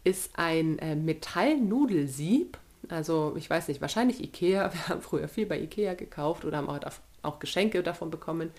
ist 0.03 0.33
ein 0.35 0.81
äh, 0.81 0.97
Metallnudelsieb 0.97 2.59
also 2.89 3.35
ich 3.37 3.49
weiß 3.49 3.69
nicht, 3.69 3.81
wahrscheinlich 3.81 4.23
Ikea. 4.23 4.73
Wir 4.73 4.89
haben 4.89 5.03
früher 5.03 5.29
viel 5.29 5.47
bei 5.47 5.59
Ikea 5.61 5.95
gekauft 5.95 6.45
oder 6.45 6.59
haben 6.59 6.69
auch, 6.69 6.81
auch 7.23 7.39
Geschenke 7.39 7.83
davon 7.83 8.11
bekommen. 8.11 8.51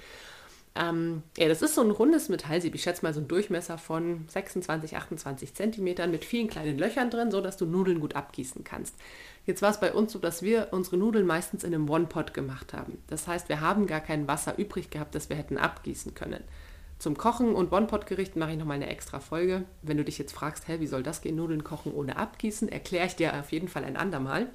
Ähm, 0.77 1.23
ja, 1.37 1.47
das 1.47 1.61
ist 1.61 1.75
so 1.75 1.81
ein 1.81 1.91
rundes 1.91 2.29
Metallsieb. 2.29 2.75
Ich 2.75 2.83
schätze 2.83 3.03
mal 3.03 3.13
so 3.13 3.19
ein 3.19 3.27
Durchmesser 3.27 3.77
von 3.77 4.25
26, 4.27 4.95
28 4.95 5.53
Zentimetern 5.53 6.11
mit 6.11 6.23
vielen 6.23 6.47
kleinen 6.47 6.77
Löchern 6.77 7.09
drin, 7.09 7.31
sodass 7.31 7.57
du 7.57 7.65
Nudeln 7.65 7.99
gut 7.99 8.15
abgießen 8.15 8.63
kannst. 8.63 8.95
Jetzt 9.45 9.61
war 9.61 9.71
es 9.71 9.79
bei 9.79 9.93
uns 9.93 10.11
so, 10.11 10.19
dass 10.19 10.43
wir 10.43 10.67
unsere 10.71 10.97
Nudeln 10.97 11.25
meistens 11.25 11.63
in 11.63 11.73
einem 11.73 11.89
One-Pot 11.89 12.33
gemacht 12.33 12.73
haben. 12.73 13.01
Das 13.07 13.27
heißt, 13.27 13.49
wir 13.49 13.61
haben 13.61 13.87
gar 13.87 14.01
kein 14.01 14.27
Wasser 14.27 14.57
übrig 14.57 14.89
gehabt, 14.89 15.15
das 15.15 15.29
wir 15.29 15.37
hätten 15.37 15.57
abgießen 15.57 16.13
können. 16.13 16.43
Zum 16.99 17.15
Kochen 17.17 17.53
und 17.53 17.71
One-Pot-Gerichten 17.71 18.39
mache 18.39 18.51
ich 18.51 18.57
nochmal 18.57 18.77
eine 18.77 18.89
extra 18.89 19.19
Folge. 19.19 19.65
Wenn 19.83 19.97
du 19.97 20.03
dich 20.03 20.17
jetzt 20.17 20.33
fragst, 20.33 20.67
hä, 20.67 20.79
wie 20.79 20.87
soll 20.87 21.03
das 21.03 21.21
gehen, 21.21 21.35
Nudeln 21.35 21.63
kochen 21.63 21.93
ohne 21.93 22.17
abgießen, 22.17 22.69
erkläre 22.69 23.05
ich 23.05 23.15
dir 23.15 23.39
auf 23.39 23.51
jeden 23.51 23.67
Fall 23.67 23.83
ein 23.83 23.97
andermal. 23.97 24.47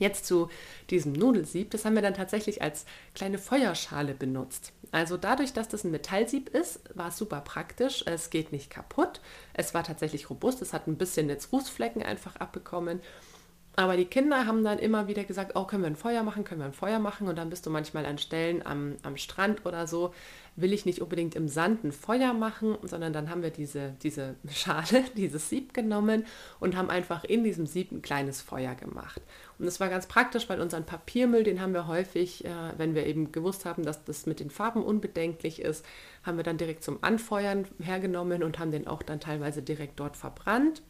Jetzt 0.00 0.24
zu 0.24 0.48
diesem 0.88 1.12
Nudelsieb, 1.12 1.70
das 1.70 1.84
haben 1.84 1.94
wir 1.94 2.02
dann 2.02 2.14
tatsächlich 2.14 2.62
als 2.62 2.86
kleine 3.14 3.36
Feuerschale 3.36 4.14
benutzt. 4.14 4.72
Also 4.92 5.18
dadurch, 5.18 5.52
dass 5.52 5.68
das 5.68 5.84
ein 5.84 5.90
Metallsieb 5.90 6.48
ist, 6.48 6.80
war 6.96 7.08
es 7.08 7.18
super 7.18 7.42
praktisch. 7.42 8.02
Es 8.06 8.30
geht 8.30 8.50
nicht 8.50 8.70
kaputt. 8.70 9.20
Es 9.52 9.74
war 9.74 9.84
tatsächlich 9.84 10.30
robust. 10.30 10.62
Es 10.62 10.72
hat 10.72 10.88
ein 10.88 10.96
bisschen 10.96 11.28
jetzt 11.28 11.52
Rußflecken 11.52 12.02
einfach 12.02 12.36
abbekommen. 12.36 13.00
Aber 13.76 13.96
die 13.96 14.04
Kinder 14.04 14.46
haben 14.46 14.64
dann 14.64 14.78
immer 14.78 15.06
wieder 15.06 15.24
gesagt, 15.24 15.52
oh, 15.54 15.64
können 15.64 15.82
wir 15.82 15.90
ein 15.90 15.96
Feuer 15.96 16.22
machen, 16.22 16.44
können 16.44 16.60
wir 16.60 16.66
ein 16.66 16.72
Feuer 16.72 16.98
machen. 16.98 17.28
Und 17.28 17.36
dann 17.36 17.50
bist 17.50 17.66
du 17.66 17.70
manchmal 17.70 18.04
an 18.04 18.18
Stellen 18.18 18.66
am, 18.66 18.96
am 19.02 19.16
Strand 19.16 19.64
oder 19.64 19.86
so, 19.86 20.12
will 20.60 20.72
ich 20.72 20.86
nicht 20.86 21.00
unbedingt 21.00 21.34
im 21.34 21.48
Sand 21.48 21.84
ein 21.84 21.92
Feuer 21.92 22.32
machen, 22.32 22.76
sondern 22.82 23.12
dann 23.12 23.30
haben 23.30 23.42
wir 23.42 23.50
diese, 23.50 23.94
diese 24.02 24.36
Schale, 24.50 25.04
dieses 25.16 25.48
Sieb 25.48 25.74
genommen 25.74 26.24
und 26.58 26.76
haben 26.76 26.90
einfach 26.90 27.24
in 27.24 27.44
diesem 27.44 27.66
Sieb 27.66 27.92
ein 27.92 28.02
kleines 28.02 28.40
Feuer 28.40 28.74
gemacht. 28.74 29.20
Und 29.58 29.66
das 29.66 29.80
war 29.80 29.88
ganz 29.88 30.06
praktisch, 30.06 30.48
weil 30.48 30.60
unseren 30.60 30.86
Papiermüll, 30.86 31.44
den 31.44 31.60
haben 31.60 31.74
wir 31.74 31.86
häufig, 31.86 32.44
äh, 32.44 32.50
wenn 32.76 32.94
wir 32.94 33.06
eben 33.06 33.32
gewusst 33.32 33.64
haben, 33.64 33.84
dass 33.84 34.04
das 34.04 34.26
mit 34.26 34.40
den 34.40 34.50
Farben 34.50 34.82
unbedenklich 34.82 35.60
ist, 35.60 35.84
haben 36.22 36.36
wir 36.36 36.44
dann 36.44 36.58
direkt 36.58 36.82
zum 36.82 36.98
Anfeuern 37.02 37.66
hergenommen 37.82 38.42
und 38.42 38.58
haben 38.58 38.70
den 38.70 38.86
auch 38.86 39.02
dann 39.02 39.20
teilweise 39.20 39.62
direkt 39.62 40.00
dort 40.00 40.16
verbrannt. 40.16 40.82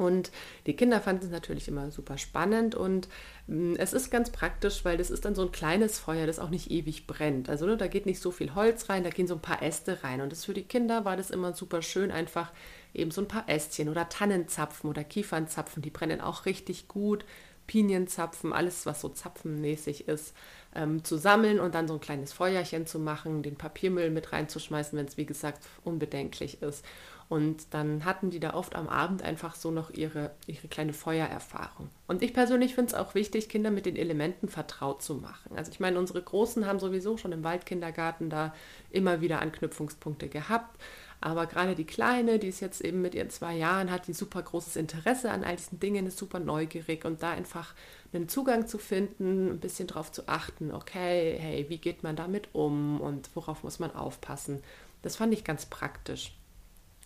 Und 0.00 0.32
die 0.64 0.74
Kinder 0.74 1.00
fanden 1.00 1.26
es 1.26 1.30
natürlich 1.30 1.68
immer 1.68 1.90
super 1.90 2.16
spannend 2.16 2.74
und 2.74 3.08
mh, 3.46 3.74
mm, 3.74 3.76
es 3.76 3.92
ist 3.92 4.10
ganz 4.10 4.30
praktisch, 4.30 4.84
weil 4.84 4.96
das 4.96 5.10
ist 5.10 5.26
dann 5.26 5.34
so 5.34 5.42
ein 5.42 5.52
kleines 5.52 5.98
Feuer, 5.98 6.26
das 6.26 6.38
auch 6.38 6.48
nicht 6.48 6.70
ewig 6.70 7.06
brennt. 7.06 7.50
Also 7.50 7.66
ne, 7.66 7.76
da 7.76 7.86
geht 7.86 8.06
nicht 8.06 8.20
so 8.20 8.30
viel 8.30 8.54
Holz 8.54 8.88
rein, 8.88 9.04
da 9.04 9.10
gehen 9.10 9.26
so 9.26 9.34
ein 9.34 9.42
paar 9.42 9.62
Äste 9.62 10.02
rein. 10.02 10.22
Und 10.22 10.32
das 10.32 10.46
für 10.46 10.54
die 10.54 10.64
Kinder 10.64 11.04
war 11.04 11.18
das 11.18 11.30
immer 11.30 11.52
super 11.52 11.82
schön, 11.82 12.10
einfach 12.10 12.50
eben 12.94 13.10
so 13.10 13.20
ein 13.20 13.28
paar 13.28 13.48
Ästchen 13.48 13.90
oder 13.90 14.08
Tannenzapfen 14.08 14.88
oder 14.88 15.04
Kiefernzapfen, 15.04 15.82
die 15.82 15.90
brennen 15.90 16.22
auch 16.22 16.46
richtig 16.46 16.88
gut. 16.88 17.26
Pinienzapfen, 17.66 18.52
alles, 18.52 18.84
was 18.84 19.00
so 19.00 19.10
zapfenmäßig 19.10 20.08
ist, 20.08 20.34
ähm, 20.74 21.04
zu 21.04 21.16
sammeln 21.16 21.60
und 21.60 21.76
dann 21.76 21.86
so 21.86 21.94
ein 21.94 22.00
kleines 22.00 22.32
Feuerchen 22.32 22.84
zu 22.84 22.98
machen, 22.98 23.44
den 23.44 23.54
Papiermüll 23.54 24.10
mit 24.10 24.32
reinzuschmeißen, 24.32 24.98
wenn 24.98 25.06
es 25.06 25.16
wie 25.16 25.26
gesagt 25.26 25.62
unbedenklich 25.84 26.62
ist. 26.62 26.84
Und 27.30 27.72
dann 27.74 28.04
hatten 28.04 28.30
die 28.30 28.40
da 28.40 28.54
oft 28.54 28.74
am 28.74 28.88
Abend 28.88 29.22
einfach 29.22 29.54
so 29.54 29.70
noch 29.70 29.90
ihre, 29.92 30.32
ihre 30.48 30.66
kleine 30.66 30.92
Feuererfahrung. 30.92 31.88
Und 32.08 32.24
ich 32.24 32.34
persönlich 32.34 32.74
finde 32.74 32.88
es 32.88 32.94
auch 32.94 33.14
wichtig, 33.14 33.48
Kinder 33.48 33.70
mit 33.70 33.86
den 33.86 33.94
Elementen 33.94 34.48
vertraut 34.48 35.00
zu 35.00 35.14
machen. 35.14 35.56
Also 35.56 35.70
ich 35.70 35.78
meine, 35.78 36.00
unsere 36.00 36.20
Großen 36.20 36.66
haben 36.66 36.80
sowieso 36.80 37.16
schon 37.16 37.30
im 37.30 37.44
Waldkindergarten 37.44 38.30
da 38.30 38.52
immer 38.90 39.20
wieder 39.20 39.40
Anknüpfungspunkte 39.40 40.28
gehabt. 40.28 40.76
Aber 41.20 41.46
gerade 41.46 41.76
die 41.76 41.84
Kleine, 41.84 42.40
die 42.40 42.48
ist 42.48 42.58
jetzt 42.58 42.80
eben 42.80 43.00
mit 43.00 43.14
ihren 43.14 43.30
zwei 43.30 43.54
Jahren, 43.54 43.92
hat 43.92 44.08
die 44.08 44.12
super 44.12 44.42
großes 44.42 44.74
Interesse 44.74 45.30
an 45.30 45.44
all 45.44 45.54
diesen 45.54 45.78
Dingen, 45.78 46.08
ist 46.08 46.18
super 46.18 46.40
neugierig 46.40 47.04
und 47.04 47.22
da 47.22 47.30
einfach 47.30 47.74
einen 48.12 48.28
Zugang 48.28 48.66
zu 48.66 48.78
finden, 48.78 49.50
ein 49.50 49.60
bisschen 49.60 49.86
drauf 49.86 50.10
zu 50.10 50.26
achten, 50.26 50.72
okay, 50.72 51.36
hey, 51.38 51.66
wie 51.68 51.78
geht 51.78 52.02
man 52.02 52.16
damit 52.16 52.48
um 52.54 53.00
und 53.00 53.30
worauf 53.36 53.62
muss 53.62 53.78
man 53.78 53.94
aufpassen. 53.94 54.64
Das 55.02 55.14
fand 55.14 55.32
ich 55.32 55.44
ganz 55.44 55.66
praktisch. 55.66 56.32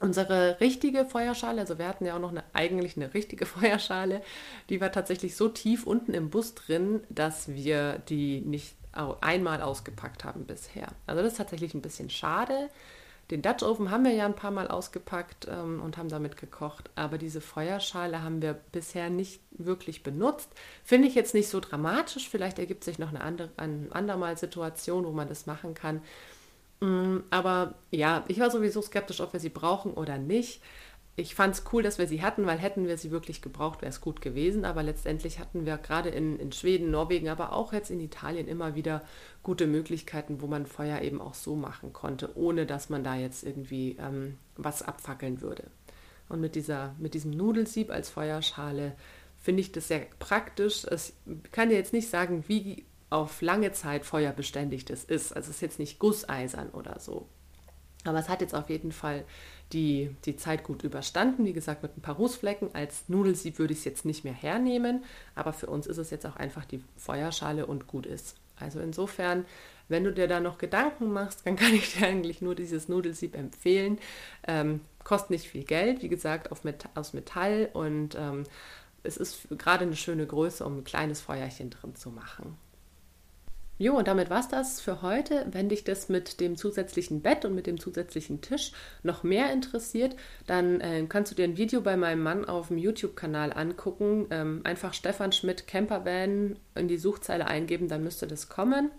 Unsere 0.05 0.61
richtige 0.61 1.07
Feuerschale, 1.07 1.62
also 1.62 1.79
wir 1.79 1.88
hatten 1.88 2.05
ja 2.05 2.14
auch 2.14 2.21
noch 2.21 2.29
eine, 2.29 2.45
eigentlich 2.53 2.95
eine 2.99 3.14
richtige 3.14 3.47
Feuerschale, 3.55 4.21
die 4.69 4.79
war 4.79 4.93
tatsächlich 4.93 5.35
so 5.35 5.49
tief 5.49 5.87
unten 5.87 6.12
im 6.12 6.29
Bus 6.29 6.55
drin, 6.55 7.01
dass 7.09 7.49
wir 7.49 8.01
die 8.11 8.43
nicht 8.43 8.77
einmal 9.23 9.62
ausgepackt 9.62 10.25
haben 10.25 10.45
bisher. 10.45 10.88
Also 11.07 11.23
das 11.23 11.33
ist 11.33 11.38
tatsächlich 11.38 11.73
ein 11.73 11.81
bisschen 11.81 12.11
schade. 12.11 12.69
Den 13.31 13.40
Dutch 13.40 13.62
Oven 13.62 13.90
haben 13.90 14.05
wir 14.05 14.12
ja 14.12 14.27
ein 14.27 14.37
paar 14.37 14.51
Mal 14.51 14.69
ausgepackt 14.69 15.49
ähm, 15.51 15.81
und 15.81 15.97
haben 15.97 16.11
damit 16.11 16.37
gekocht, 16.37 16.90
aber 16.97 17.17
diese 17.17 17.40
Feuerschale 17.40 18.23
haben 18.23 18.43
wir 18.43 18.53
bisher 18.73 19.09
nicht 19.09 19.40
wirklich 19.53 20.03
benutzt. 20.03 20.51
Finde 20.85 21.09
ich 21.09 21.14
jetzt 21.14 21.33
nicht 21.33 21.49
so 21.49 21.61
dramatisch. 21.61 22.29
Vielleicht 22.29 22.59
ergibt 22.59 22.85
sich 22.85 22.99
noch 22.99 23.09
eine 23.09 23.23
andere, 23.23 23.49
eine 23.57 23.87
andermal 23.90 24.37
Situation, 24.37 25.07
wo 25.07 25.12
man 25.12 25.29
das 25.29 25.47
machen 25.47 25.73
kann. 25.73 26.03
Mm, 26.81 27.19
aber 27.31 27.75
ja, 27.91 28.25
ich 28.29 28.41
war 28.41 28.51
sowieso 28.51 28.83
skeptisch, 28.83 29.21
ob 29.21 29.33
wir 29.33 29.41
sie 29.41 29.51
brauchen 29.51 29.95
oder 29.95 30.19
nicht. 30.19 30.61
Ich 31.17 31.37
fand 31.37 31.55
es 31.55 31.63
cool, 31.73 31.83
dass 31.83 31.99
wir 31.99 32.09
sie 32.09 32.23
hatten, 32.23 32.45
weil 32.45 32.59
hätten 32.59 32.89
wir 32.89 32.99
sie 32.99 33.13
wirklich 33.13 33.41
gebraucht, 33.41 33.83
wäre 33.83 33.91
es 33.91 34.01
gut 34.01 34.21
gewesen. 34.21 34.65
Aber 34.65 34.83
letztendlich 34.83 35.39
hatten 35.39 35.65
wir 35.65 35.79
gerade 35.79 36.09
in, 36.09 36.41
in 36.41 36.51
Schweden, 36.51 36.91
Norwegen, 36.91 37.29
aber 37.29 37.53
auch 37.53 37.73
jetzt 37.73 37.91
in 37.91 38.01
Italien 38.01 38.49
immer 38.49 38.75
wieder 38.75 39.03
gute 39.45 39.69
Möglichkeiten, 39.69 40.41
wo 40.41 40.49
man 40.49 40.67
Feuer 40.67 41.03
eben 41.03 41.21
auch 41.21 41.35
so 41.35 41.55
machen 41.55 41.93
konnte, 41.93 42.37
ohne 42.37 42.67
dass 42.67 42.89
man 42.89 43.05
da 43.05 43.15
jetzt 43.15 43.45
irgendwie 43.45 43.97
ähm, 44.01 44.39
was 44.57 44.83
abfackeln 44.83 45.41
würde. 45.41 45.65
Und 46.29 46.41
mit, 46.41 46.57
dieser, 46.57 46.95
mit 46.99 47.15
diesem 47.15 47.31
Nudelsieb 47.31 47.91
als 47.91 48.11
Feuerschale 48.11 48.97
finde 49.37 49.61
ich 49.61 49.71
das 49.71 49.89
sehr 49.89 50.07
praktisch. 50.19 50.85
Ich 50.91 51.53
kann 51.53 51.69
dir 51.69 51.77
jetzt 51.77 51.93
nicht 51.93 52.09
sagen, 52.09 52.45
wie 52.49 52.87
auf 53.11 53.43
lange 53.43 53.73
Zeit 53.73 54.05
feuerbeständig 54.05 54.85
das 54.85 55.05
ist. 55.05 55.33
Also 55.35 55.51
es 55.51 55.57
ist 55.57 55.62
jetzt 55.62 55.79
nicht 55.79 55.99
gusseisern 55.99 56.71
oder 56.71 56.99
so. 57.01 57.29
Aber 58.05 58.19
es 58.19 58.29
hat 58.29 58.40
jetzt 58.40 58.55
auf 58.55 58.69
jeden 58.69 58.93
Fall 58.93 59.25
die, 59.73 60.14
die 60.25 60.37
Zeit 60.37 60.62
gut 60.62 60.85
überstanden. 60.85 61.47
Wie 61.47 61.53
gesagt, 61.53 61.83
mit 61.83 61.97
ein 61.97 62.03
paar 62.03 62.17
Rußflecken. 62.17 62.75
Als 62.75 63.09
Nudelsieb 63.09 63.59
würde 63.59 63.73
ich 63.73 63.81
es 63.81 63.85
jetzt 63.85 64.05
nicht 64.05 64.25
mehr 64.25 64.35
hernehmen. 64.35 65.05
Aber 65.35 65.53
für 65.53 65.67
uns 65.67 65.87
ist 65.87 65.99
es 65.99 66.11
jetzt 66.11 66.27
auch 66.27 66.37
einfach 66.37 66.64
die 66.64 66.83
Feuerschale 66.97 67.67
und 67.67 67.87
gut 67.87 68.07
ist. 68.07 68.37
Also 68.57 68.81
insofern, 68.81 69.47
wenn 69.88 70.05
du 70.05 70.12
dir 70.12 70.29
da 70.29 70.40
noch 70.40 70.59
Gedanken 70.59 71.12
machst, 71.12 71.47
dann 71.47 71.57
kann 71.57 71.73
ich 71.75 71.95
dir 71.99 72.07
eigentlich 72.07 72.43
nur 72.43 72.55
dieses 72.55 72.88
Nudelsieb 72.88 73.35
empfehlen. 73.35 73.99
Ähm, 74.47 74.81
kostet 75.03 75.31
nicht 75.31 75.49
viel 75.49 75.64
Geld, 75.64 76.03
wie 76.03 76.09
gesagt, 76.09 76.64
Met 76.64 76.88
aus 76.95 77.12
Metall 77.12 77.69
und 77.73 78.14
ähm, 78.14 78.45
es 79.03 79.19
ist 79.19 79.49
gerade 79.59 79.85
eine 79.85 79.97
schöne 79.97 80.27
Größe, 80.27 80.64
um 80.64 80.79
ein 80.79 80.85
kleines 80.85 81.21
Feuerchen 81.21 81.69
drin 81.69 81.95
zu 81.95 82.11
machen. 82.11 82.57
Jo, 83.77 83.97
und 83.97 84.07
damit 84.07 84.31
war's 84.31 84.49
das 84.49 84.81
für 84.81 85.03
heute. 85.03 85.47
Wenn 85.51 85.69
dich 85.69 85.83
das 85.83 86.09
mit 86.09 86.41
dem 86.41 86.57
zusätzlichen 86.57 87.23
Bett 87.23 87.45
und 87.45 87.57
mit 87.57 87.67
dem 87.67 87.81
zusätzlichen 87.81 88.41
Tisch 88.41 88.71
noch 89.03 89.25
mehr 89.25 89.53
interessiert, 89.53 90.15
dann 90.47 90.81
äh, 90.81 91.05
kannst 91.09 91.33
du 91.33 91.35
dir 91.35 91.45
ein 91.45 91.57
Video 91.57 91.81
bei 91.81 91.97
meinem 91.97 92.23
Mann 92.23 92.45
auf 92.45 92.69
dem 92.69 92.79
YouTube-Kanal 92.79 93.53
angucken. 93.53 94.27
Ähm, 94.31 94.61
einfach 94.63 94.95
Stefan 94.95 95.33
Schmidt 95.33 95.67
Campervan 95.67 96.57
in 96.77 96.87
die 96.87 96.99
Suchzeile 96.99 97.49
eingeben, 97.49 97.89
dann 97.89 98.05
müsste 98.05 98.29
das 98.29 98.49
kommen. 98.49 98.93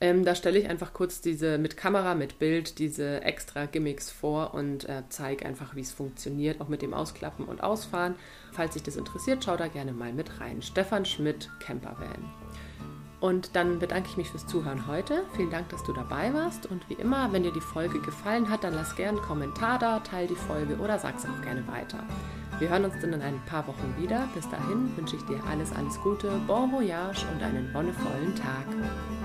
Ähm, 0.00 0.24
da 0.24 0.36
stelle 0.36 0.58
ich 0.58 0.68
einfach 0.68 0.94
kurz 0.94 1.20
diese 1.20 1.58
mit 1.58 1.76
Kamera, 1.76 2.14
mit 2.14 2.38
Bild, 2.38 2.78
diese 2.78 3.22
extra 3.22 3.66
Gimmicks 3.66 4.10
vor 4.10 4.54
und 4.54 4.88
äh, 4.88 5.02
zeige 5.08 5.44
einfach, 5.44 5.74
wie 5.74 5.80
es 5.80 5.92
funktioniert, 5.92 6.60
auch 6.60 6.68
mit 6.68 6.82
dem 6.82 6.94
Ausklappen 6.94 7.44
und 7.46 7.64
Ausfahren. 7.64 8.14
Falls 8.52 8.74
dich 8.74 8.84
das 8.84 8.96
interessiert, 8.96 9.44
schau 9.44 9.56
da 9.56 9.66
gerne 9.66 9.92
mal 9.92 10.12
mit 10.12 10.40
rein. 10.40 10.62
Stefan 10.62 11.04
Schmidt 11.04 11.50
Campervan. 11.58 12.32
Und 13.20 13.54
dann 13.54 13.78
bedanke 13.78 14.08
ich 14.08 14.16
mich 14.16 14.30
fürs 14.30 14.46
Zuhören 14.46 14.86
heute. 14.86 15.24
Vielen 15.36 15.50
Dank, 15.50 15.68
dass 15.68 15.84
du 15.84 15.92
dabei 15.92 16.32
warst. 16.32 16.66
Und 16.66 16.88
wie 16.88 16.94
immer, 16.94 17.32
wenn 17.32 17.42
dir 17.42 17.52
die 17.52 17.60
Folge 17.60 18.00
gefallen 18.00 18.48
hat, 18.48 18.64
dann 18.64 18.74
lass 18.74 18.96
gerne 18.96 19.18
einen 19.18 19.26
Kommentar 19.26 19.78
da, 19.78 20.00
teile 20.00 20.28
die 20.28 20.34
Folge 20.34 20.78
oder 20.78 20.98
sag 20.98 21.18
es 21.18 21.26
auch 21.26 21.42
gerne 21.42 21.66
weiter. 21.68 21.98
Wir 22.58 22.70
hören 22.70 22.84
uns 22.84 22.94
dann 23.00 23.12
in 23.12 23.22
ein 23.22 23.40
paar 23.46 23.66
Wochen 23.66 23.94
wieder. 23.98 24.26
Bis 24.34 24.48
dahin 24.48 24.96
wünsche 24.96 25.16
ich 25.16 25.22
dir 25.24 25.40
alles, 25.50 25.72
alles 25.72 26.00
Gute, 26.00 26.30
bon 26.46 26.72
voyage 26.72 27.26
und 27.32 27.42
einen 27.42 27.72
wonnevollen 27.74 28.34
Tag. 28.36 29.19